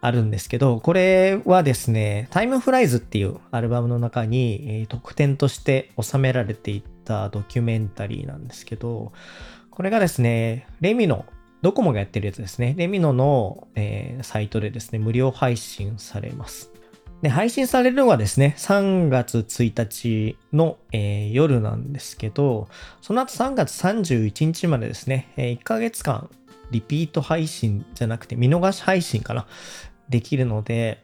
[0.00, 9.12] あるんですけど、これはですね、タイムフライズっていうアルバムの中に、え、特典として収められていたドキュメンタリーなんですけど、
[9.70, 11.24] これがですね、レミノ、
[11.62, 16.70] ドコモがやってるやつですね、レミノの、えー、サイトでですね、無料配信されます。
[17.22, 22.68] で、配信されるのはですね、3月1日の、えー、夜なんですけど、
[23.00, 26.28] その後3月31日までですね、えー、1ヶ月間
[26.70, 29.46] リピート配信じゃなくて見逃し配信かな
[30.08, 31.02] できるので、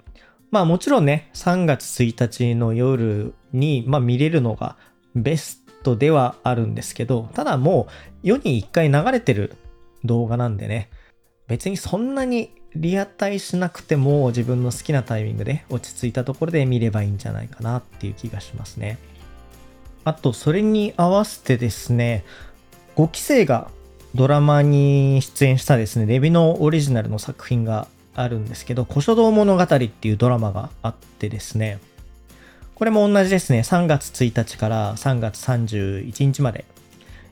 [0.50, 4.76] まあもちろんね、3月1日の夜に、まあ、見れるのが
[5.14, 7.92] ベストではあるんですけど、ただもう
[8.22, 9.56] 世に1回流れてる
[10.04, 10.90] 動画なんでね、
[11.48, 18.98] 別にそんなにリアタイしなくても自分の好きなタイミングで落ち着いたところで見ればいいんじゃないかなっていう気がしますね。
[20.04, 22.24] あと、それに合わせてですね、
[22.96, 23.70] 5期生が
[24.14, 31.78] ドラマに出演したですね、レビのオリジナルの作品があるんですけど、古書道物語っていうドラマがあってですね、
[32.82, 36.64] これも同じですね、3月1日から3月31日まで、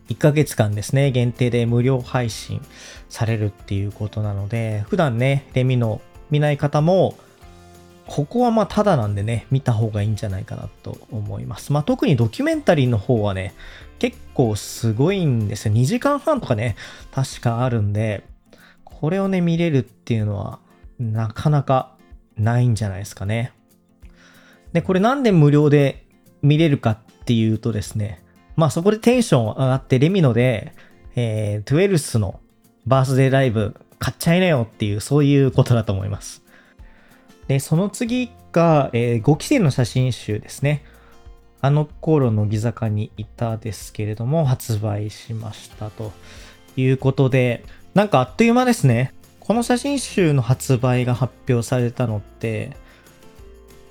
[0.08, 2.64] 1ヶ月間ですね、限定で無料配信
[3.08, 7.16] されるっていうことなので、普段ね、レミの見ない方も、
[8.06, 11.72] ここはまあただなんでね、見た方がいいんじゃないかなと思います。
[11.72, 13.52] まあ特にドキュメンタリーの方はね、
[13.98, 15.74] 結構すごいんですよ。
[15.74, 16.76] 2時間半とかね、
[17.10, 18.22] 確かあるんで、
[18.84, 20.60] これをね、見れるっていうのは、
[21.00, 21.96] なかなか
[22.36, 23.50] ないんじゃないですかね。
[24.72, 26.06] で、これなんで無料で
[26.42, 28.22] 見れるかっていうとですね、
[28.56, 30.74] まあそこでテンション上がってレミノで、
[31.16, 32.40] えー、トゥエルスの
[32.86, 36.42] バースデーライブ買っちゃいなよっていう、そういうことだと思います。
[37.48, 40.84] で、その次が、えー、5期生の写真集ですね。
[41.62, 46.12] あの頃のギ坂にいたですけれども、発売しましたと
[46.76, 49.12] いうことで、なんかあっという間ですね。
[49.40, 52.76] この写真集の発売が発表されたのって、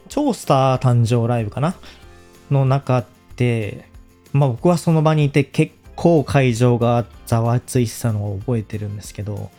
[0.09, 1.75] 超スター誕生ライブかな
[2.51, 3.05] の中
[3.37, 3.87] で、
[4.33, 9.49] まあ僕はその場にいて結構会場がざわついてたのを覚えてるんですけど、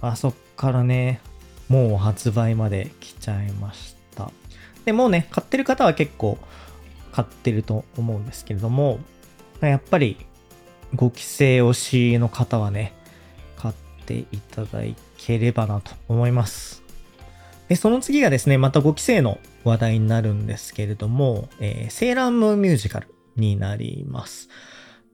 [0.00, 1.20] あそっからね、
[1.68, 4.30] もう発売まで来ちゃいました。
[4.84, 6.38] で、もうね、買ってる方は結構
[7.12, 9.00] 買ってると思うんですけれども、
[9.60, 10.18] やっぱり
[10.94, 12.92] 5期生推しの方はね、
[13.56, 13.74] 買っ
[14.06, 14.82] ていただ
[15.16, 16.83] ければなと思います。
[17.74, 24.48] で、その次がですね、また5期生の話題になるんですけれども、えー、セーラームーンミュージカルになります。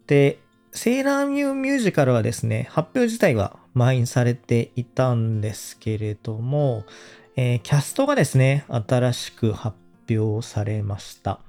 [0.07, 0.39] で、
[0.71, 6.85] セーラーミューミュージカルはですね、発表自体は満員されていたんですけれども、
[7.35, 9.79] えー、キャストがですね、新しく発
[10.11, 11.41] 表されました。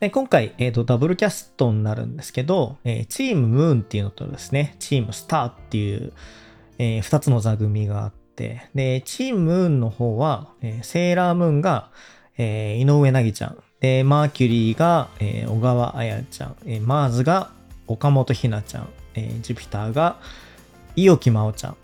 [0.00, 6.14] で今回、えーと、ダブルキャストになるんですけど、えー、チームムーンっていうのとですね、チームスターっていう、
[6.78, 11.90] えー、2つの座組があって、で、チームムーンの方は、えー、セーラームーンが、
[12.38, 17.50] えー、井上凪ちゃん、で、マーキュリーが、えー、小川彩ちゃん、えー、マーズが
[17.86, 20.16] 岡本ひなちゃん、えー、ジュピターが
[20.96, 21.76] 伊予木真央ちゃん。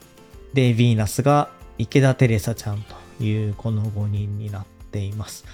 [0.54, 2.82] で、ヴィーナスが池田テレサちゃん
[3.18, 5.44] というこの5人になっています。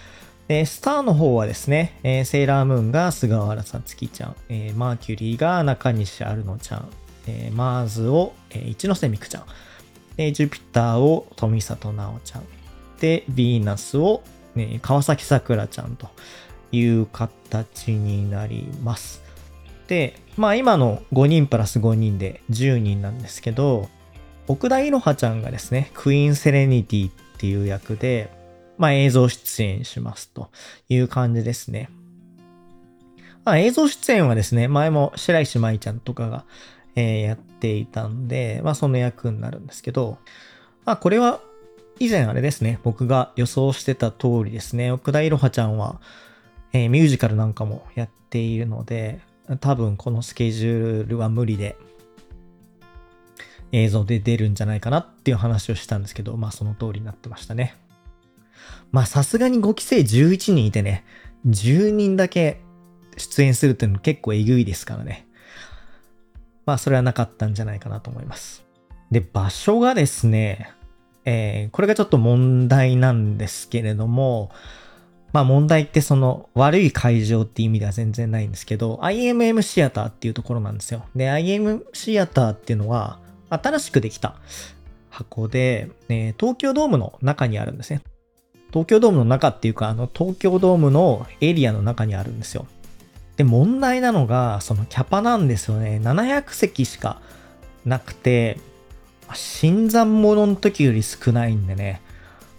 [0.47, 6.89] で、スターの方はですね、えー、セーラームーンが菅原さつきちゃん、えー、マーキュリーが中西アルノちゃん、
[7.27, 9.45] えー、マーズを、えー、一ノ瀬美空ちゃん、
[10.17, 12.43] で、ジュピターを富里奈緒ちゃん、
[13.01, 14.23] で、ヴィーナスを、
[14.55, 16.09] ね、川崎さくらちゃんと
[16.71, 19.23] いう形になります。
[19.89, 23.89] で、まあ今の5人プラス5人で10人なんですけど、
[24.49, 28.31] 奥田いろはちゃんがですね、クイーンセレニティっていう役で、
[28.79, 30.51] まあ映像出演しますと
[30.89, 31.91] いう感じですね。
[33.45, 36.45] まあ映像出演はですね、前も白石舞ちゃんとかが、
[36.95, 40.19] えー、やっていたんで、まあその役になるんですけど、
[40.85, 41.41] まあこれは
[41.99, 46.01] 以前あれですね、僕が予想してた通りですね、奥田いろはちゃんは、
[46.73, 49.21] えー、ミュージカルなんかもやっているので、
[49.61, 51.77] 多分このスケジュールは無理で、
[53.73, 57.75] 映像で出るんじゃないかなっていう話をしたんですけど、まあその通りになってましたね。
[58.91, 61.05] まあさすがに5期生11人いてね、
[61.47, 62.61] 10人だけ
[63.17, 65.27] 出演するっていうの結構えぐいですからね。
[66.67, 68.65] まあそれはなかったんじゃないかなと思います。
[69.11, 70.73] で、場所がですね、
[71.25, 74.51] えー、これがちょっと問題なんですけれども、
[75.33, 81.05] まあ問題ってその悪い会場って意味では全然ないんですけど、IMM シアターっていうところなんですよ。
[81.15, 83.19] で、IM シアターっていうのは
[83.51, 84.37] 新しくできた
[85.11, 88.03] 箱で、えー、東京ドームの中にあるんですね。
[88.73, 92.67] 東京ドームの中っていうか、あの、東京ドームのエリアの中にあるんですよ。
[93.43, 96.01] で、問題なのが、そのキャパなんですよね。
[96.03, 97.21] 700席しか
[97.85, 98.59] なくて、
[99.35, 102.01] 新参者の時より少ないんでね、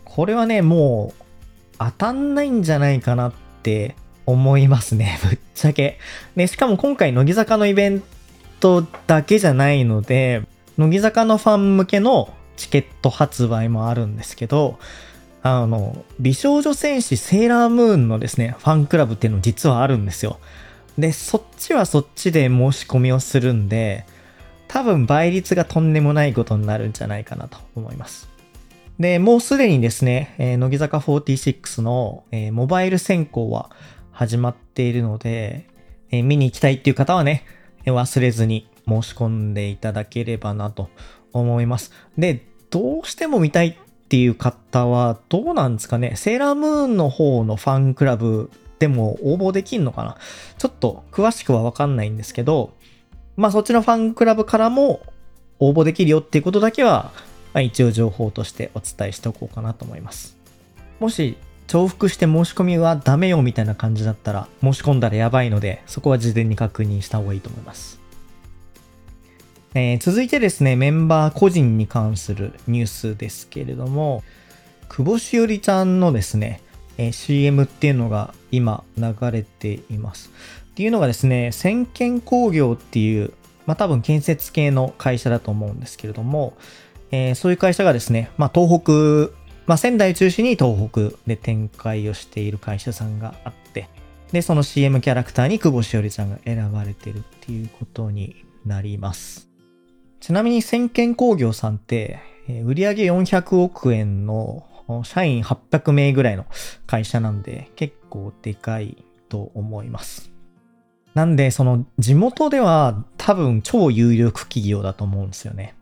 [0.04, 1.24] これはね、もう
[1.80, 6.00] 当たんないんじゃないかなって思いますね、 ぶっちゃけ。
[6.36, 8.04] で、しかも今回乃木坂のイベン
[8.60, 10.42] トだけじゃないので、
[10.78, 14.80] 乃木坂のファン向けのチケット発売もあるんですけど、
[15.44, 20.40] あの、美少女戦士セーラームーンのですね、ファンクラブっていうの実はあるんですよ。
[20.98, 24.06] で、そっちはそっちで申し込みをするんで、
[24.68, 28.30] 多分倍率がとんでもないことになるんじゃないかなと思います。
[29.00, 33.72] で、もうすでにですね、えー、乃木坂46の、えー、モバイル選考は
[34.12, 35.68] 始まっているので、
[36.12, 37.44] えー、見に行きたいっていう方はね、
[37.86, 40.89] 忘れずに申し込んでいただければなと
[41.34, 41.91] 思います。
[42.18, 43.76] で、どうしても見たいっ
[44.10, 46.16] ていう方はどうなんですかね？
[46.16, 48.52] セーラームーンの方のファンクラブ
[48.84, 50.18] でも応募できんのかな？
[50.58, 52.74] ちょっと詳しくはわかんないんですけど、
[53.38, 55.00] まあそっちのファンクラブからも
[55.60, 57.14] 応募できるよっていうことだけは、
[57.54, 60.36] まあ、一応情報としてお伝えしておこうかなと思います。
[61.00, 68.02] もし重複して申し込みはダメよみたいな感じだったら申し込んだらやばいのでそこは事前に確認した方がいいと思います。
[69.76, 74.22] えー、続いてですね、メンバー個人に関するニュースですけれども、
[74.90, 76.62] 久保しおりちゃんのですね、
[76.98, 80.32] えー、CM っていうのが今流れています。
[80.72, 83.34] っていうのがですね、先見工業っていう、
[83.66, 86.54] まあ多分建設系の会社だと思うんですけれども、
[87.12, 89.36] えー、そういう会社がですね、まあ東北、
[89.68, 93.88] まあ仙台中心に東北で展開をしている会社さんがあって、
[94.32, 99.48] で、その CM キャラクターに久保しおりちゃんが選ばれてるっていうことになります。
[100.20, 104.66] ちなみに先見工業さんって、売上400億円の
[105.04, 106.46] 社員800名ぐらいの
[106.86, 110.32] 会社なんで結構でかいと思います。
[111.14, 115.76] なんでその地元では多分超有力企業だと思うんですよね。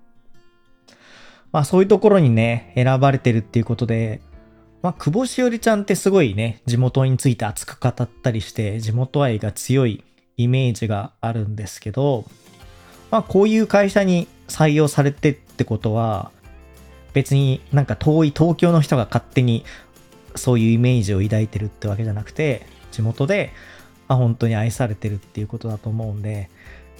[1.51, 4.21] まあそういうところにね、選ばれてるっていうことで、
[4.81, 10.03] まあ久保しおりちゃんってすごいね、地元について熱く語ったりして地元愛が強い
[10.37, 12.25] イメージがあるんですけど、
[13.09, 16.31] まあこういう会社に採用されてってことは、
[17.13, 19.65] 別になんか遠い東京の人が勝手に
[20.35, 23.53] そういうイメージを抱いてるってわけじゃなくて、地元で、
[24.07, 26.49] 本当に愛されてるっていうことだと思うんで、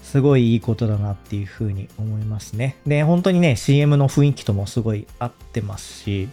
[0.02, 2.78] すごいいいことだなっていうふうに思いますね。
[2.88, 6.30] で、本当にね、CM の雰囲気ともすごい合ってますし、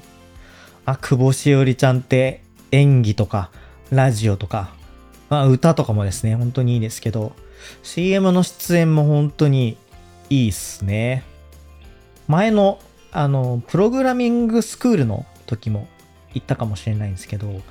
[0.84, 3.50] あ、久保しおりちゃんって演技とか、
[3.90, 4.70] ラジオとか、
[5.28, 7.32] まあ歌とかもですね、本当にいいですけど、
[7.82, 9.76] CM の出演も本当に
[10.30, 11.24] いいっすね。
[12.26, 12.78] 前の、
[13.12, 15.88] あの、プログラミングスクールの時も
[16.34, 17.62] 言ったかもしれないんですけど、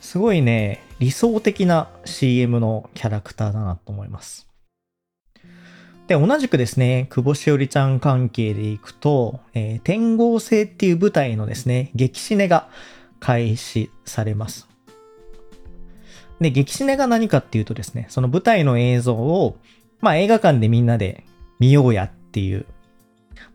[0.00, 4.48] すごいね、理想的な CM のキャラクターだなと思います。
[6.06, 12.68] で、同じくですね、久保しおりちゃん関係でいくと、えー、天合星っていう舞台のですね、激シネが
[13.20, 14.68] 開始されます。
[16.40, 19.58] で、激シネが何かっていうとですね、その舞台の映像を、
[20.00, 21.24] まあ映画館でみんなで
[21.58, 22.64] 見ようやっていう、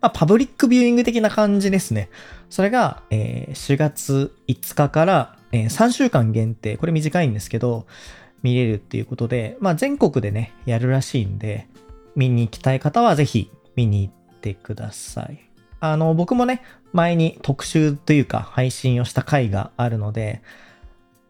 [0.03, 2.09] まあ、パブリックビューイング的な感じですね。
[2.49, 7.87] それが、えー、4月5日から、えー、3週間限定、これ短いんですけど、
[8.41, 11.69] 見れるっていうことで、まあ、全国でね、やるらしいんで、
[12.17, 15.39] 見に行きたい方はぜひ見に行ってください。
[15.79, 20.41] あの、僕もね、前に特集というか配信をした回があるので、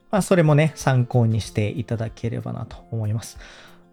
[0.09, 3.37] まあ、それもね、参考にしていただければなと思います。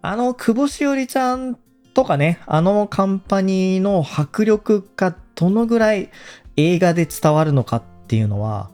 [0.01, 1.59] あの、久保しおりちゃん
[1.95, 6.11] とかね、あのカンパニーの迫力がどのぐらい
[6.57, 8.71] 映画で伝わるのかっていうのは、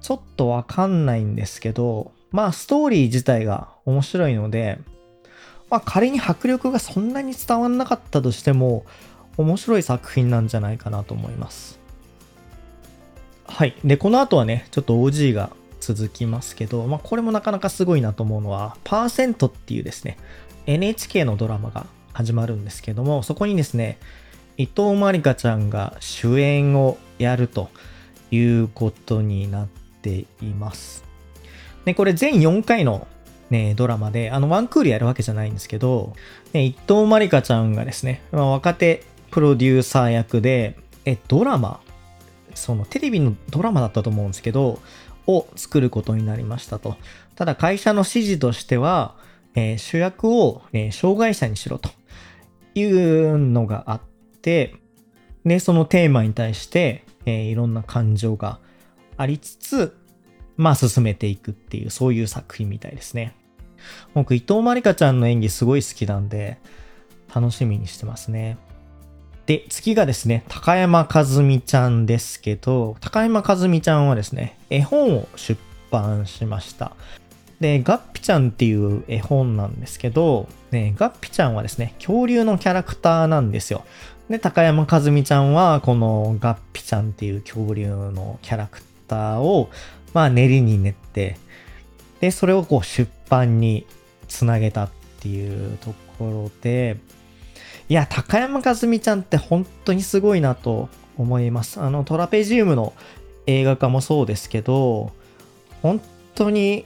[0.00, 4.78] ちょっとわかんないんですけど、まあ、ストーリー自体が面白いので、
[5.70, 8.84] まあ、仮に迫力がそんなに伝わんなかったとしても、
[9.36, 11.78] 面白い作品なんじゃないかなと思います。
[13.46, 13.74] はい。
[13.84, 15.50] で、この後はね、ちょっと OG が
[15.80, 20.18] 続きますけど、まあ、これもなかなかすごいなと思うのは、パーセントっていうですね、
[20.66, 21.86] NHK のドラマが
[22.16, 23.98] 始まるんですけども、そこにですね、
[24.56, 27.68] 伊藤まりかちゃんが主演をやると
[28.30, 29.66] いうことになっ
[30.02, 31.04] ています。
[31.84, 33.06] で、これ全4回の
[33.50, 36.14] ね、ドラマで、あの、ワンクールやるわけじゃないんですけど、
[36.52, 41.80] ね、伊藤まりかちゃんがですね、まあ、若手プロデューサー役で、え、ドラマ
[42.56, 44.80] そのテレビのドラマだったと思うんですけど、
[45.26, 46.96] を作ることになりましたと。
[47.34, 49.14] ただ会社の指示としては、
[49.54, 51.90] えー、主役を、えー、障害者にしろと
[52.76, 54.00] いうのがあっ
[54.42, 54.74] て、
[55.44, 58.58] で、そのテーマに対して、えー、いろんな感情が
[59.16, 59.96] ありつつ、
[60.56, 63.34] まあ進めていくっていう、そういう作品みたいですね。
[64.14, 66.58] 僕、伊藤まりかちゃんの演技すごい好きなんで、
[67.34, 68.56] 楽しみにしてますね。
[69.46, 75.60] で、次がですね、高山和美ちゃんですけど、高山和美ちゃんはですね、絵本を出
[75.90, 76.96] 版しました。
[77.60, 83.84] で、ガッピちゃんっていう絵本なんですけど、ね、ガッピちゃんはですね、恐竜のキャラクターなんですよ。
[84.28, 89.70] で、高山和美ちゃんは、このガッピちゃんっていう恐竜のキャラクターを、
[90.12, 91.38] まあ練りに練って、
[92.20, 93.86] で、それをこう出版に
[94.28, 94.90] つなげたっ
[95.20, 96.98] ていうところで、
[97.88, 101.80] いや、高山和美ちゃんって本当にすごいなと思います。
[101.80, 102.92] あの、トラペジウムの
[103.46, 105.12] 映画化もそうですけど、
[105.82, 106.00] 本
[106.34, 106.84] 当に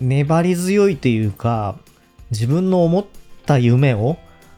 [0.00, 1.78] 粘り強いというか、
[2.30, 3.06] 自分の思っ
[3.46, 4.16] た夢を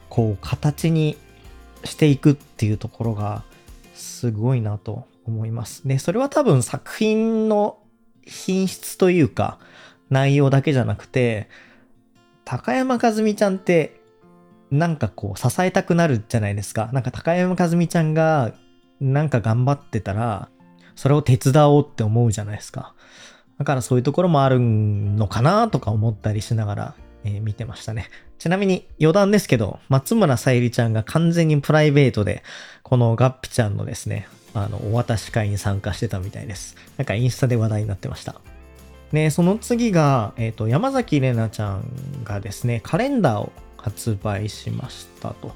[0.09, 1.17] こう形に
[1.83, 3.43] していくっていうところが
[3.93, 5.87] すごいなと思います。
[5.87, 7.77] で、それは多分作品の
[8.25, 9.59] 品質というか
[10.09, 11.49] 内容だけじゃなくて、
[12.45, 13.99] 高山和美ちゃんって
[14.71, 16.89] なんかこう支えたくなるじゃないですか。
[16.93, 18.53] なんか高山和美ちゃんが
[18.99, 20.49] なんか頑張ってたら、
[20.95, 22.93] それを手伝おうって思うじゃないですか。
[23.63, 28.09] だからそういうところもあるのかなとか思ったりしながら、えー、見てましたね。
[28.37, 32.43] ちなみに余談ですけど、松村さゆりちゃんが完全にプライベートで、
[32.81, 36.75] このガッピちゃんのですね、あの、お渡し会に参加してたみたいです。
[36.97, 38.35] なんかインスタで話題になってました。
[39.13, 41.85] ね、その次が、えっ、ー、と、山崎玲奈ちゃん
[42.25, 45.55] がですね、カレンダーを発売しましたと。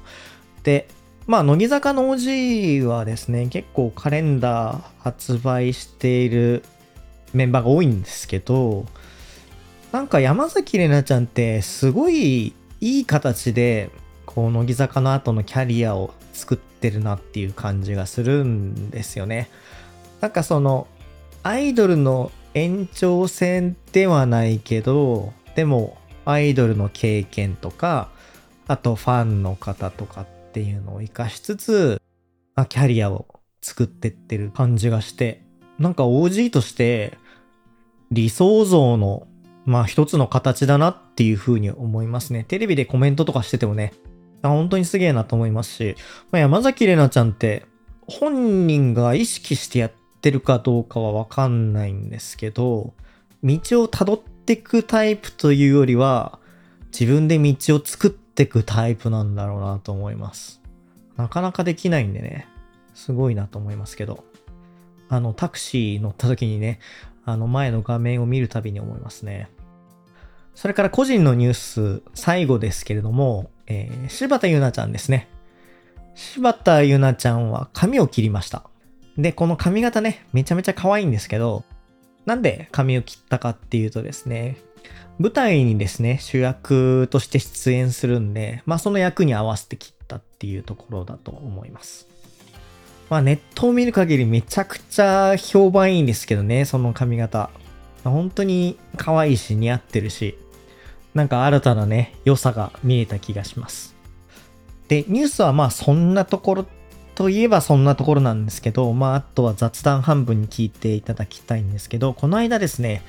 [0.62, 0.88] で、
[1.26, 6.62] まあ、乃木坂の OG はですね、結構カレンダー発売している
[7.34, 8.86] メンバーが多いんですけど、
[9.92, 13.90] なんか山崎怜奈ちゃんってすごいいい形で、
[14.26, 19.48] こう、乃木坂の後のキャリアを作ってるなっていう感じがするんですよね。
[20.20, 20.86] なんかその、
[21.42, 28.10] アイドルの延長線ではないけど、でも、アイドルの経験とか、
[28.66, 32.00] あとファンの方とかっていうのを活かしつつ、
[32.54, 33.26] まあ、キャリアを
[33.62, 35.42] 作ってってる感じがして、
[35.78, 37.17] なんか OG として
[38.10, 39.26] 理想像の
[39.64, 42.44] まあ一つの形だなっていうふうに思いますね。
[42.44, 43.92] テレビでコメントとかしててもね、
[44.42, 45.96] 本当にすげえなと思いますし、
[46.30, 47.66] まあ、山崎怜奈ちゃんって
[48.06, 52.94] 本人が意識してやってるかどうかはわかんないんですけど、
[53.42, 56.38] 道を辿っていくタイプというよりは、
[56.92, 60.60] 自分で道を作ってってくタイプなんだろうなと思います。
[61.16, 62.46] なかなかできないんでね、
[62.94, 64.22] すごいなと思いますけど。
[65.08, 66.78] あの、タクシー乗った時にね、
[67.28, 69.50] あの前の画面を見るたびに思いますね。
[70.54, 75.28] それから個人のニュース、最後ですけれども、えー、柴田ゆなちゃんですね。
[76.14, 78.64] 柴田ゆなちゃんは髪を切りました。
[79.18, 81.64] で、この髪型ね、めちゃめちゃ可愛いんですけど、
[82.24, 84.56] なんで髪を切ったかっていうとですね、
[85.18, 92.07] 舞台にですね、主役として出演するんで、まあその役に合わせて切ったっていうところだと思います。
[93.10, 97.50] まあネットを見る限りめちゃくちゃ評判いいんですけどね、その髪型。
[98.04, 100.36] 本当に可愛いし似合ってるし、
[101.14, 103.94] なんか新たなね、良さが見えた気がします。
[104.88, 106.66] で、ニュースはまあそんなところ
[107.14, 113.02] といえばそんなところなんですけど、まああとは雑談半分に聞いていただきたいんですけど、この間ですね、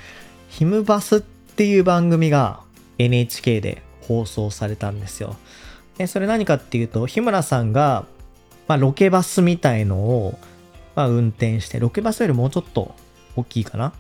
[0.50, 2.62] ヒムバスっていう番組が
[2.98, 5.36] NHK で放送されたんですよ。
[5.98, 8.06] で、それ何かっていうと、日村さんが、
[8.70, 10.40] まあ、ロケバスみたいのを、
[10.96, 12.94] まあ、運転して、ロケバスよりもうちょっと
[13.36, 13.94] 大きいかな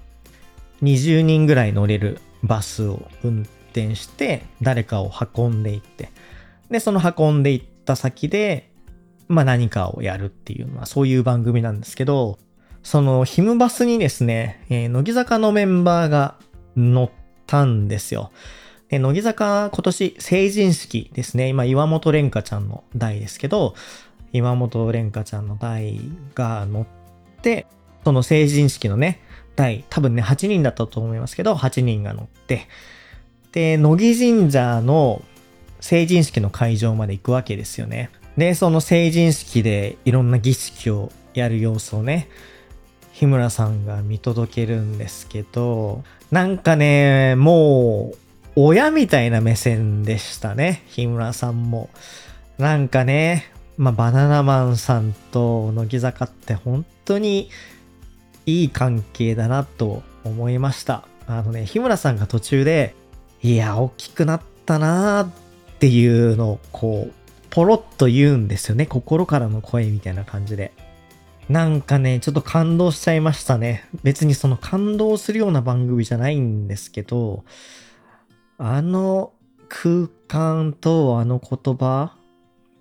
[0.84, 3.42] ?20 人ぐらい乗れるバスを運
[3.72, 6.12] 転して、誰かを運んでいって、
[6.70, 8.70] で、その運んでいった先で、
[9.28, 12.38] まあ何かをやるっていう、まあそういう番組なんですけど、
[12.84, 16.36] そのヒムバスにですね、えー、乃木坂のメンバーが
[16.78, 17.10] 乗っ
[17.48, 18.32] たんですよ。
[18.90, 21.48] で、乃木坂今年成人式ですね。
[21.48, 23.74] 今岩本蓮香ちゃんの代ですけど、
[24.34, 26.00] 岩本蓮香ちゃんの代
[26.36, 26.86] が乗っ
[27.42, 27.66] て、
[28.04, 29.22] その成人式のね、
[29.56, 32.68] 代、多分ね、8人だったと思いますけど、8人が乗って、
[33.52, 35.22] で、乃木神社の
[35.80, 38.10] 成人式の会場まで行くわけですよね。
[38.38, 42.30] で、その成人式でいろんな儀式をやる様子をね、
[43.12, 48.18] 日村さんが見届けるんですけど、なんかね、もう、
[48.56, 51.90] 親みたいな目線でしたね、日村さんも。
[52.58, 57.50] なんかね、まあ、バナナマンさんと乃木坂って本当に
[58.46, 61.06] いい関係だなと思いました。
[61.28, 62.94] あのね、日村さんが途中で、
[63.42, 65.32] いや、大きくなったなーっ
[65.80, 67.14] ていうのをこう、
[67.52, 68.86] ポロッと言うんですよね。
[68.86, 70.74] 心からの声みたいな感じで。
[71.48, 73.88] なんかね、ちょっと感動しちゃいましたね。
[74.04, 77.46] 別にその感動するような番組じゃないんですけど、
[78.58, 79.32] あの
[79.70, 82.19] 空間とあの言葉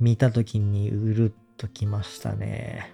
[0.00, 2.92] 見た時にうるっときましたね。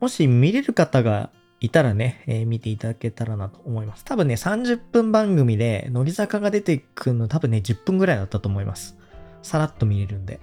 [0.00, 1.30] もし見れる方が
[1.60, 4.04] いたらね、えー、見ていただけたらなと思います。
[4.04, 8.96] 多分ね、30分番組で乃木坂が出てくるの多分ね、10分ぐらいだったと思います。
[9.42, 10.40] さらっと見れるんで。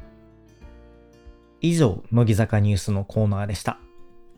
[1.60, 3.80] 以上、乃木坂ニュースのコーナーでした。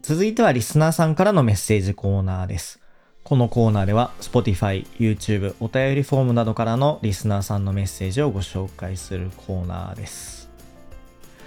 [0.01, 2.80] 続いてはリスナーさんからのメッセージコーナーです。
[3.23, 10.38] このコーナーでは Spotify、YouTube、お便りフォームなどからのリスナーさんのメッセージをご紹介するコーナーです。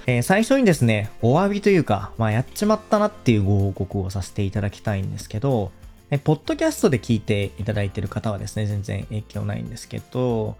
[0.06, 5.70] えー、最初にですね、お詫びというか、まあ、やっちまったなっていうご報告をさせていただきたいんですけど、
[6.10, 10.56] えポッドキャストで聞いていただいてる方はですね、全然影響ないんですけど、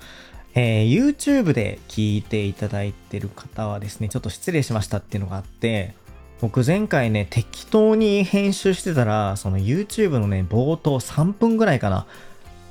[0.55, 5.95] えー、YouTube で聞いていただいてる方はですね、ちょっと失礼しましたっていうのがあって、
[6.41, 12.07] 僕前回ね、適当に編集してたら、その YouTube のね、冒頭3分ぐらいかな、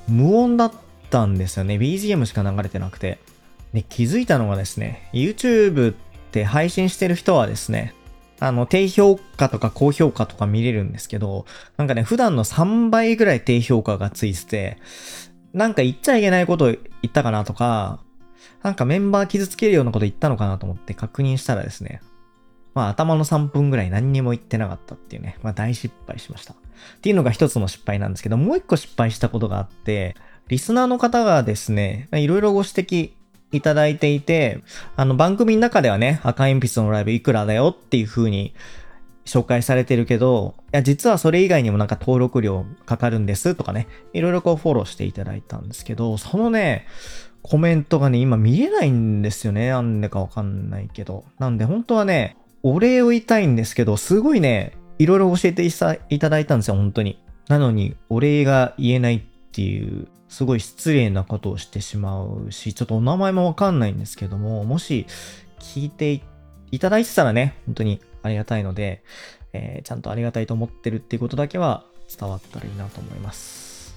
[0.08, 0.72] 無音だっ
[1.10, 1.76] たんですよね。
[1.76, 3.18] BGM しか流れてなくて。
[3.72, 6.11] で、気づいたのがですね、YouTube って
[6.44, 7.94] 配信してる人はですね、
[8.40, 14.78] あの、低評価とか高評価とか見れるんですけど、なんかね、普段の3倍ぐらい低評価がついてて、
[15.52, 18.00] なんか言っちゃいけないこと言ったかなとか、
[18.62, 22.00] なんかメンバー傷つけるようなこと言ったのかなと思って確認したらですね、
[22.74, 26.54] まあ頭の3分ぐらい何にも言ってなかったっていうね、まあ大失敗しました。
[26.54, 26.56] っ
[27.00, 30.16] ていうのが一つの失敗なんですけど、もう一個失敗したことがあって、
[30.48, 33.12] リスナーの方がですね、いろいろご指摘
[33.52, 34.62] いただいていて、
[34.96, 38.54] あの番組の中ではね、赤鉛筆のライブいくらだよっていう風に
[39.24, 46.86] 紹介されてるけど、いや、実はそれ以外にもなんか登録料かかるんですとかね、いろいろこうフォローしていただいたんですけど、そのね、
[47.42, 49.70] コメントがね、今見れないんですよね。
[49.70, 51.24] なんでかわかんないけど。
[51.38, 57.20] なんで本当はね、お礼を言いたいんですけど、すごいね、いろいろ教えていただいたんですよ、本当に。
[57.48, 59.20] なのに、お礼が言えないっ
[59.52, 65.06] ていう、すごい失礼なことをしてしまうし、ちょっとお名前もわかんないんですけども、もし
[65.58, 66.22] 聞いて
[66.70, 69.04] いただいてたらね、本当にありがたいので、
[69.52, 71.84] えー、ちゃんとありがたいと思ってるっていうことだけは
[72.18, 73.94] 伝わったらいいなと思います。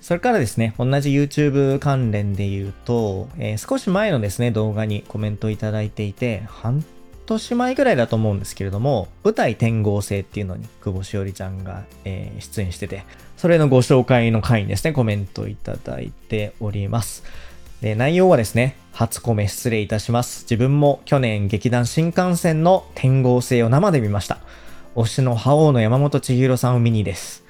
[0.00, 6.82] それからですね、同じ YouTube 関連で言うと、えー、少し前のですね、動画にコメントいただいていて、半
[7.26, 13.04] 年前ぐらいだと思うんですけれども、舞台天合星っていうのに久保しおりちゃんが、えー、出演してて、
[13.38, 17.22] それのご紹介の回にですね、コメントいただいております。
[17.80, 20.42] で、内容はですね、初コメ失礼いたします。
[20.42, 24.38] 自分も去年劇団新幹線の天合星を生で見ました。
[24.96, 27.44] 推しの覇王の山本千尋さんを見にです。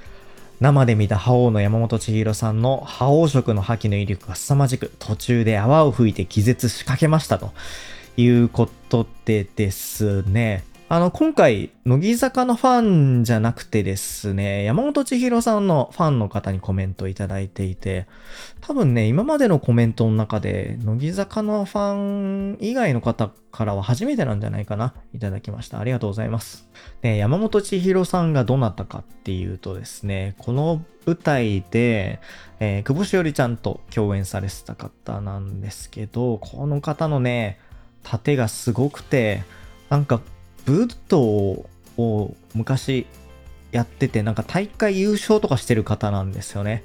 [0.60, 7.52] 生で見た覇王の山本千尋さんの覇王色の覇気の威力が凄まじく、途中で泡を吹いて気絶しかけましたと。
[8.18, 12.80] いうことでですね、あの、今回、乃木坂のファ
[13.20, 18.06] ンじゃなくてですね、山本千尋さんのファンの方にコメントいただいていて、
[18.62, 25.78] 多分ね、今までのコメントの中で、乃木坂のファン以外の方からは初めてなんじゃないかな、いただきました。
[25.78, 26.66] ありがとうございます。
[27.02, 32.18] で、山本千尋さんがどなたかっていうとですね、この舞台で、
[32.60, 37.58] えー、久保しおりちゃんと共演されてた方なんですけど、この方のね、
[38.04, 39.42] 盾がすごくて、
[39.90, 40.22] なんか、
[40.68, 41.66] 武道
[41.96, 43.06] を昔
[43.72, 46.84] やってて、なんか大会優勝とかしてる方なんですよね。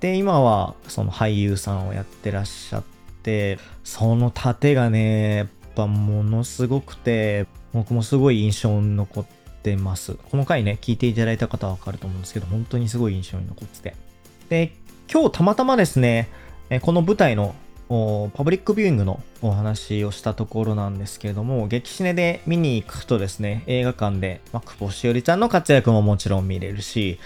[0.00, 2.82] で、今はその俳優さんをやってらっしゃっ
[3.22, 9.26] て、その盾がね、やっぱものすごくて、僕もすごい印象に残っ
[9.62, 10.14] てます。
[10.30, 13.96] この回ね、聞いていただいた方はわかると思うんですけど、本当にすごい印象に残ってて。
[14.48, 14.72] で、
[15.12, 16.30] 今日たまたまですね、
[16.80, 17.54] この舞台の
[17.88, 27.18] パブリックビューイングのお話をしたところなんですけれども、激シネで見に行くとですね、映画館で、ま、久保しおりちゃんの活躍ももちろん見れるし、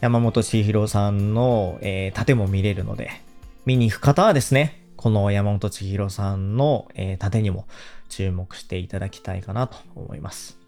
[0.00, 3.10] 山本千尋さんの、えー、盾も見れるので、
[3.66, 7.66] 見に行く方はですね、この山本千尋さんの、えー、盾にも
[8.08, 10.58] 注目していただきたいかなと思います。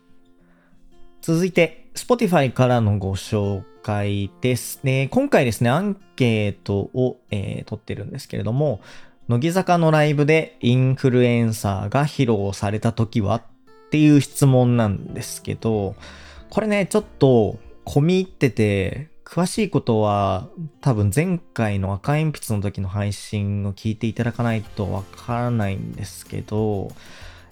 [1.23, 5.09] 続いて、Spotify からのご紹介ですね。
[5.11, 8.81] 今回ですね、アンケートを、えー、取ってるんですけれども、
[9.29, 13.43] 乃木坂のライブでインフルエンサーが披露された時はっ
[13.91, 15.97] ていう質問なんですけど、
[16.49, 20.49] これね、ちょっと込み入ってて、詳しいことは
[20.81, 26.93] 多分前回の赤鉛筆の時の配信を聞いていただかないとわからないんですけど、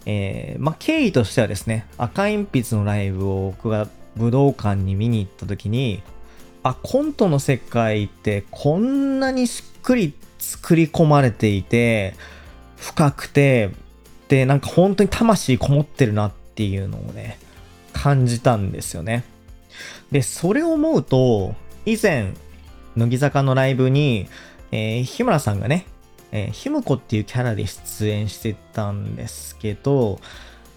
[0.06, 6.04] えー、まあ、経緯としてはですね、赤鉛筆のライブを僕が武道館に見に行った時に、
[6.62, 10.14] あ、コントの世界ってこんなにしっくり
[10.45, 12.14] 作り込まれていて、
[12.76, 13.70] 深くて、
[14.28, 17.38] で、なんか本当に魂こもってるなっていうのをね、
[17.92, 19.24] 感じたんですよね。
[20.12, 21.55] で、それを思うと、
[21.86, 22.34] 以前、
[22.97, 24.28] 乃木坂のライブに、
[24.70, 25.86] えー、日村さんがね、
[26.30, 30.20] えー、ひむこっていうキャラで出演してたんですけど、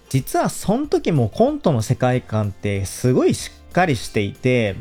[0.09, 4.75] 実はその時もコントの世界観ってすごいしっかりしていて、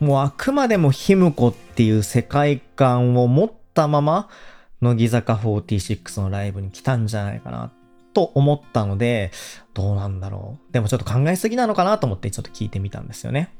[0.00, 4.28] もうあくまでもひむこっていう世界観を持ってたまま、
[4.80, 7.72] 乃木坂46のライブに来たんじゃないかな
[8.12, 9.32] と思ったので、
[9.74, 10.72] どうなんだろう。
[10.72, 13.52] でもちょっと考えすぎなのかなと思ってちょっと聞いてみたんですよね。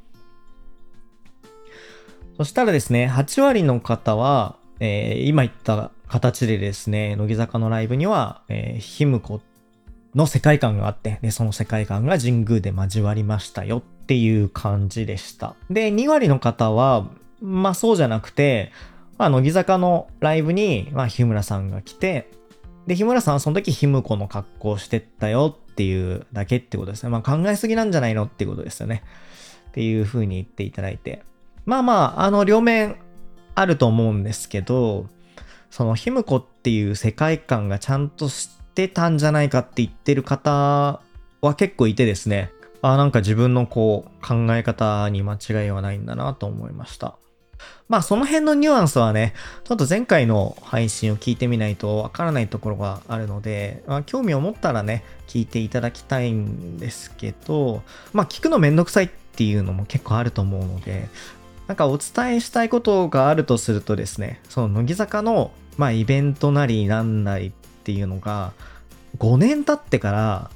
[2.37, 9.41] そしたらですね、8割の方は、えー、今言った形でですね、乃木坂のライブには、えー、ひむこ
[10.15, 15.55] の世界観があって、で、その世界観が神宮で交わりましたよっていう感じでした。
[15.69, 17.07] で、2割の方は、
[17.41, 18.71] まあそうじゃなくて、
[19.17, 22.29] まあ、乃木坂のライブに、まあ、日村さんが来て、
[22.87, 27.09] で、日村さんはその時、ひむこの格好してったよっていうだけってことですね。
[27.09, 29.03] まあ、考えすぎなんじゃないのってことですよね。
[29.69, 31.23] っていう風に言っていただいて。
[31.65, 32.97] まあまあ、あの、両面
[33.55, 35.07] あると思うんですけど、
[35.69, 41.01] その、ひむこっていう世界観がちゃんと知ってたんじゃないかって言ってる方
[41.41, 42.51] は結構いてですね。
[42.81, 47.17] ああなんか自分のこう、考え方に間違いはないんだなと思いました。
[47.87, 61.07] まあその辺のニュアンスはね、ちょっと前回の配信を聞いてみないとわからないところがあるので、まあ、興味を持ったらね、聞いていただきたいんですけど、まあ聞くのめんどくさいっていうのも結構あると思うので、
[61.67, 67.51] なんかお伝えしたいことがあるとするとですね、その乃木坂の、まあ、イベントなりなんなりっ
[67.83, 68.53] ていうのが、
[69.17, 70.51] 5年経ってから、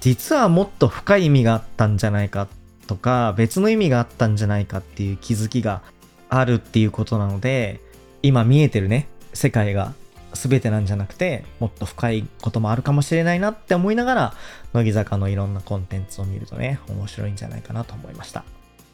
[0.00, 2.48] 実はもっと深い意味があったんじゃないか
[2.86, 5.82] とか、別の意味があったんじゃないかっていう気づきが
[6.28, 7.80] あるっていうことなので、
[8.22, 9.94] 今見えてるね、世界が
[10.32, 14.34] 全てなんじゃなくて、もっと深いこともあるかもしれないなって思いながら、
[14.72, 18.44] 乃木坂のいろんなコンテンツを見るとね、面白いんじゃないかなと思いました。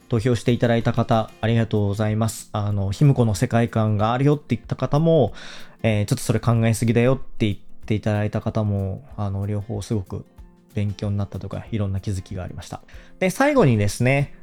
[0.09, 2.51] 投票していただいた方、ありがとうございます。
[2.53, 5.33] あの、ひむこの世界観があるよって言った方も、
[5.83, 10.27] えー、ちょっとそれ考えすぎだよって言っていただいた方も、あの、両方すごく
[10.75, 12.83] 勉強になったとか、いろんな気づきがありました。
[13.21, 14.35] で、最後にですね、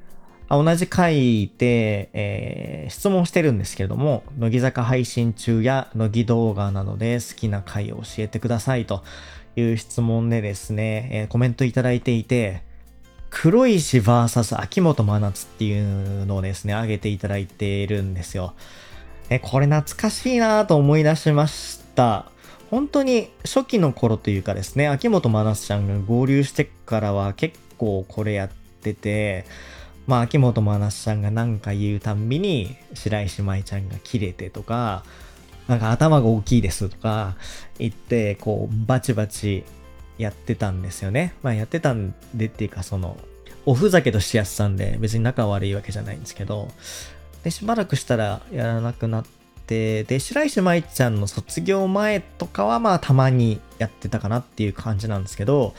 [0.49, 9.03] 同じ回で、えー、質問してるんですけれども、乃木坂配信中や乃木動画などで好きな回を教えてくださいと
[9.55, 12.63] いう質問でですね、えー、コメントいただいていて、
[13.29, 18.55] 黒石 VS 秋元真夏っていうのをですね、上げていただいているんですよ。
[19.29, 22.31] え、これ懐かしいなぁと思い出しました。
[22.71, 28.49] 本当に初期の頃というかですね、秋元真夏ちゃんが合流してからは結構これやっ
[28.81, 29.45] てて、
[30.09, 35.03] まあ、秋元真夏ちゃんが何か言うたんびに、白石舞ちゃんが切れてとか、
[35.67, 37.35] なんか頭が大きいですとか
[37.77, 39.63] 言って、こう、バチバチ
[40.17, 41.35] やってたんですよね。
[41.43, 43.17] まあ、やってたんでっていうか、その、
[43.67, 46.69] おふざけとしてやってたんで、別に仲悪いわけじゃないんですけど、
[47.43, 49.25] で、しばらくしたらやらなくなっ
[49.67, 55.75] て、で、白石舞ちゃんの卒業前とかは、まあ、たまにやってたかなっていう感じなんですけど、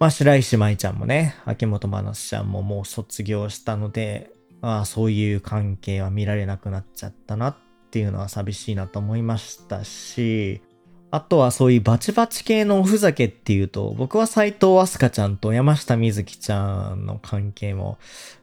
[0.00, 4.30] まあ、白石舞ちゃんもね、秋元真夏ちゃんももう卒業したので、
[4.62, 7.56] まあ、そういう関係は見られなくなっちゃったなっ
[7.90, 10.62] ていうのは寂しいなと思いましたし、
[11.10, 17.98] あとはそういうバチバチ系のおふざけっていうと、僕は斎藤飛鳥ちゃんと山下美月ちゃんの関係も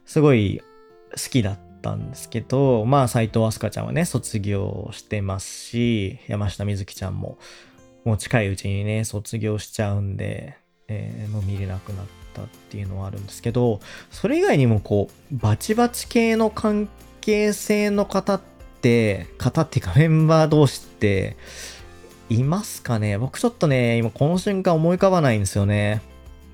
[0.06, 0.62] すごい
[1.10, 7.36] 好きだったんですけど、まあ斎藤飛鳥ちゃんはね、卒業してますし、山下美月ちゃんも
[8.04, 10.56] もう近いうちにね、卒業しちゃうんで、
[10.88, 13.80] えー、もう見れなくなったっていうのはあるんですけど、
[14.10, 16.88] それ以外にもこう、バチバチ系の関
[17.20, 18.40] 係性の方っ
[18.80, 21.36] て、方っていうかメンバー同士って、
[22.30, 23.16] いますかね？
[23.16, 26.02] 僕ちょっとね、今この瞬間思い浮かばないんですよね。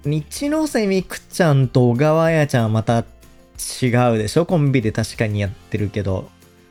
[0.04, 4.46] 日ノ瀬美空ちゃんと小川彩ちゃんはまた違うでしょ？
[4.46, 6.28] コンビで確かにやってるけど。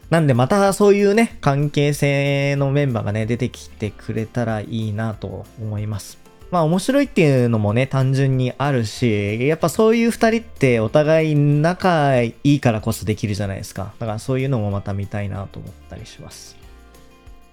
[0.09, 6.22] なんでまたそういうね、関係性のメンバーがね、出てきてくれたらいいなと思います。
[6.53, 13.95] まあ面白いっていうのもね、単純にあるし、やっぱそういう二人ってお互い仲いいからこそできるじゃないですか。
[13.97, 16.55] だからそういうのもまた見たいなと思ったりします。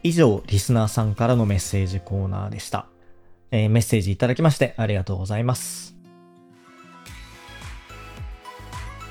[0.03, 2.89] 以上、リスナーさんからのメッセージコーナーでした。
[3.51, 5.95] えー、メッセージいただきましてありがとうございます。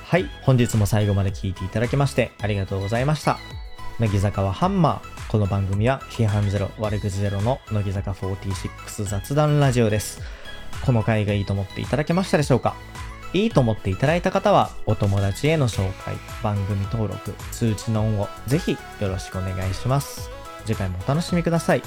[0.05, 3.39] はい、本日も最後まで聞いていただきましてありがとうございました。
[3.99, 5.18] 乃木坂はハンマー。
[5.29, 10.23] この番組は批判ゼロ、悪口ゼロの乃木坂46雑談ラジオです。
[10.83, 12.75] この回がいいと思っていただけましたでしょうか？
[13.33, 20.31] いいと思っていただいた方は、お友達への紹介、番組登録、通知のオンをぜひよろしくお願いします。
[20.65, 21.83] 次回もお楽しみください。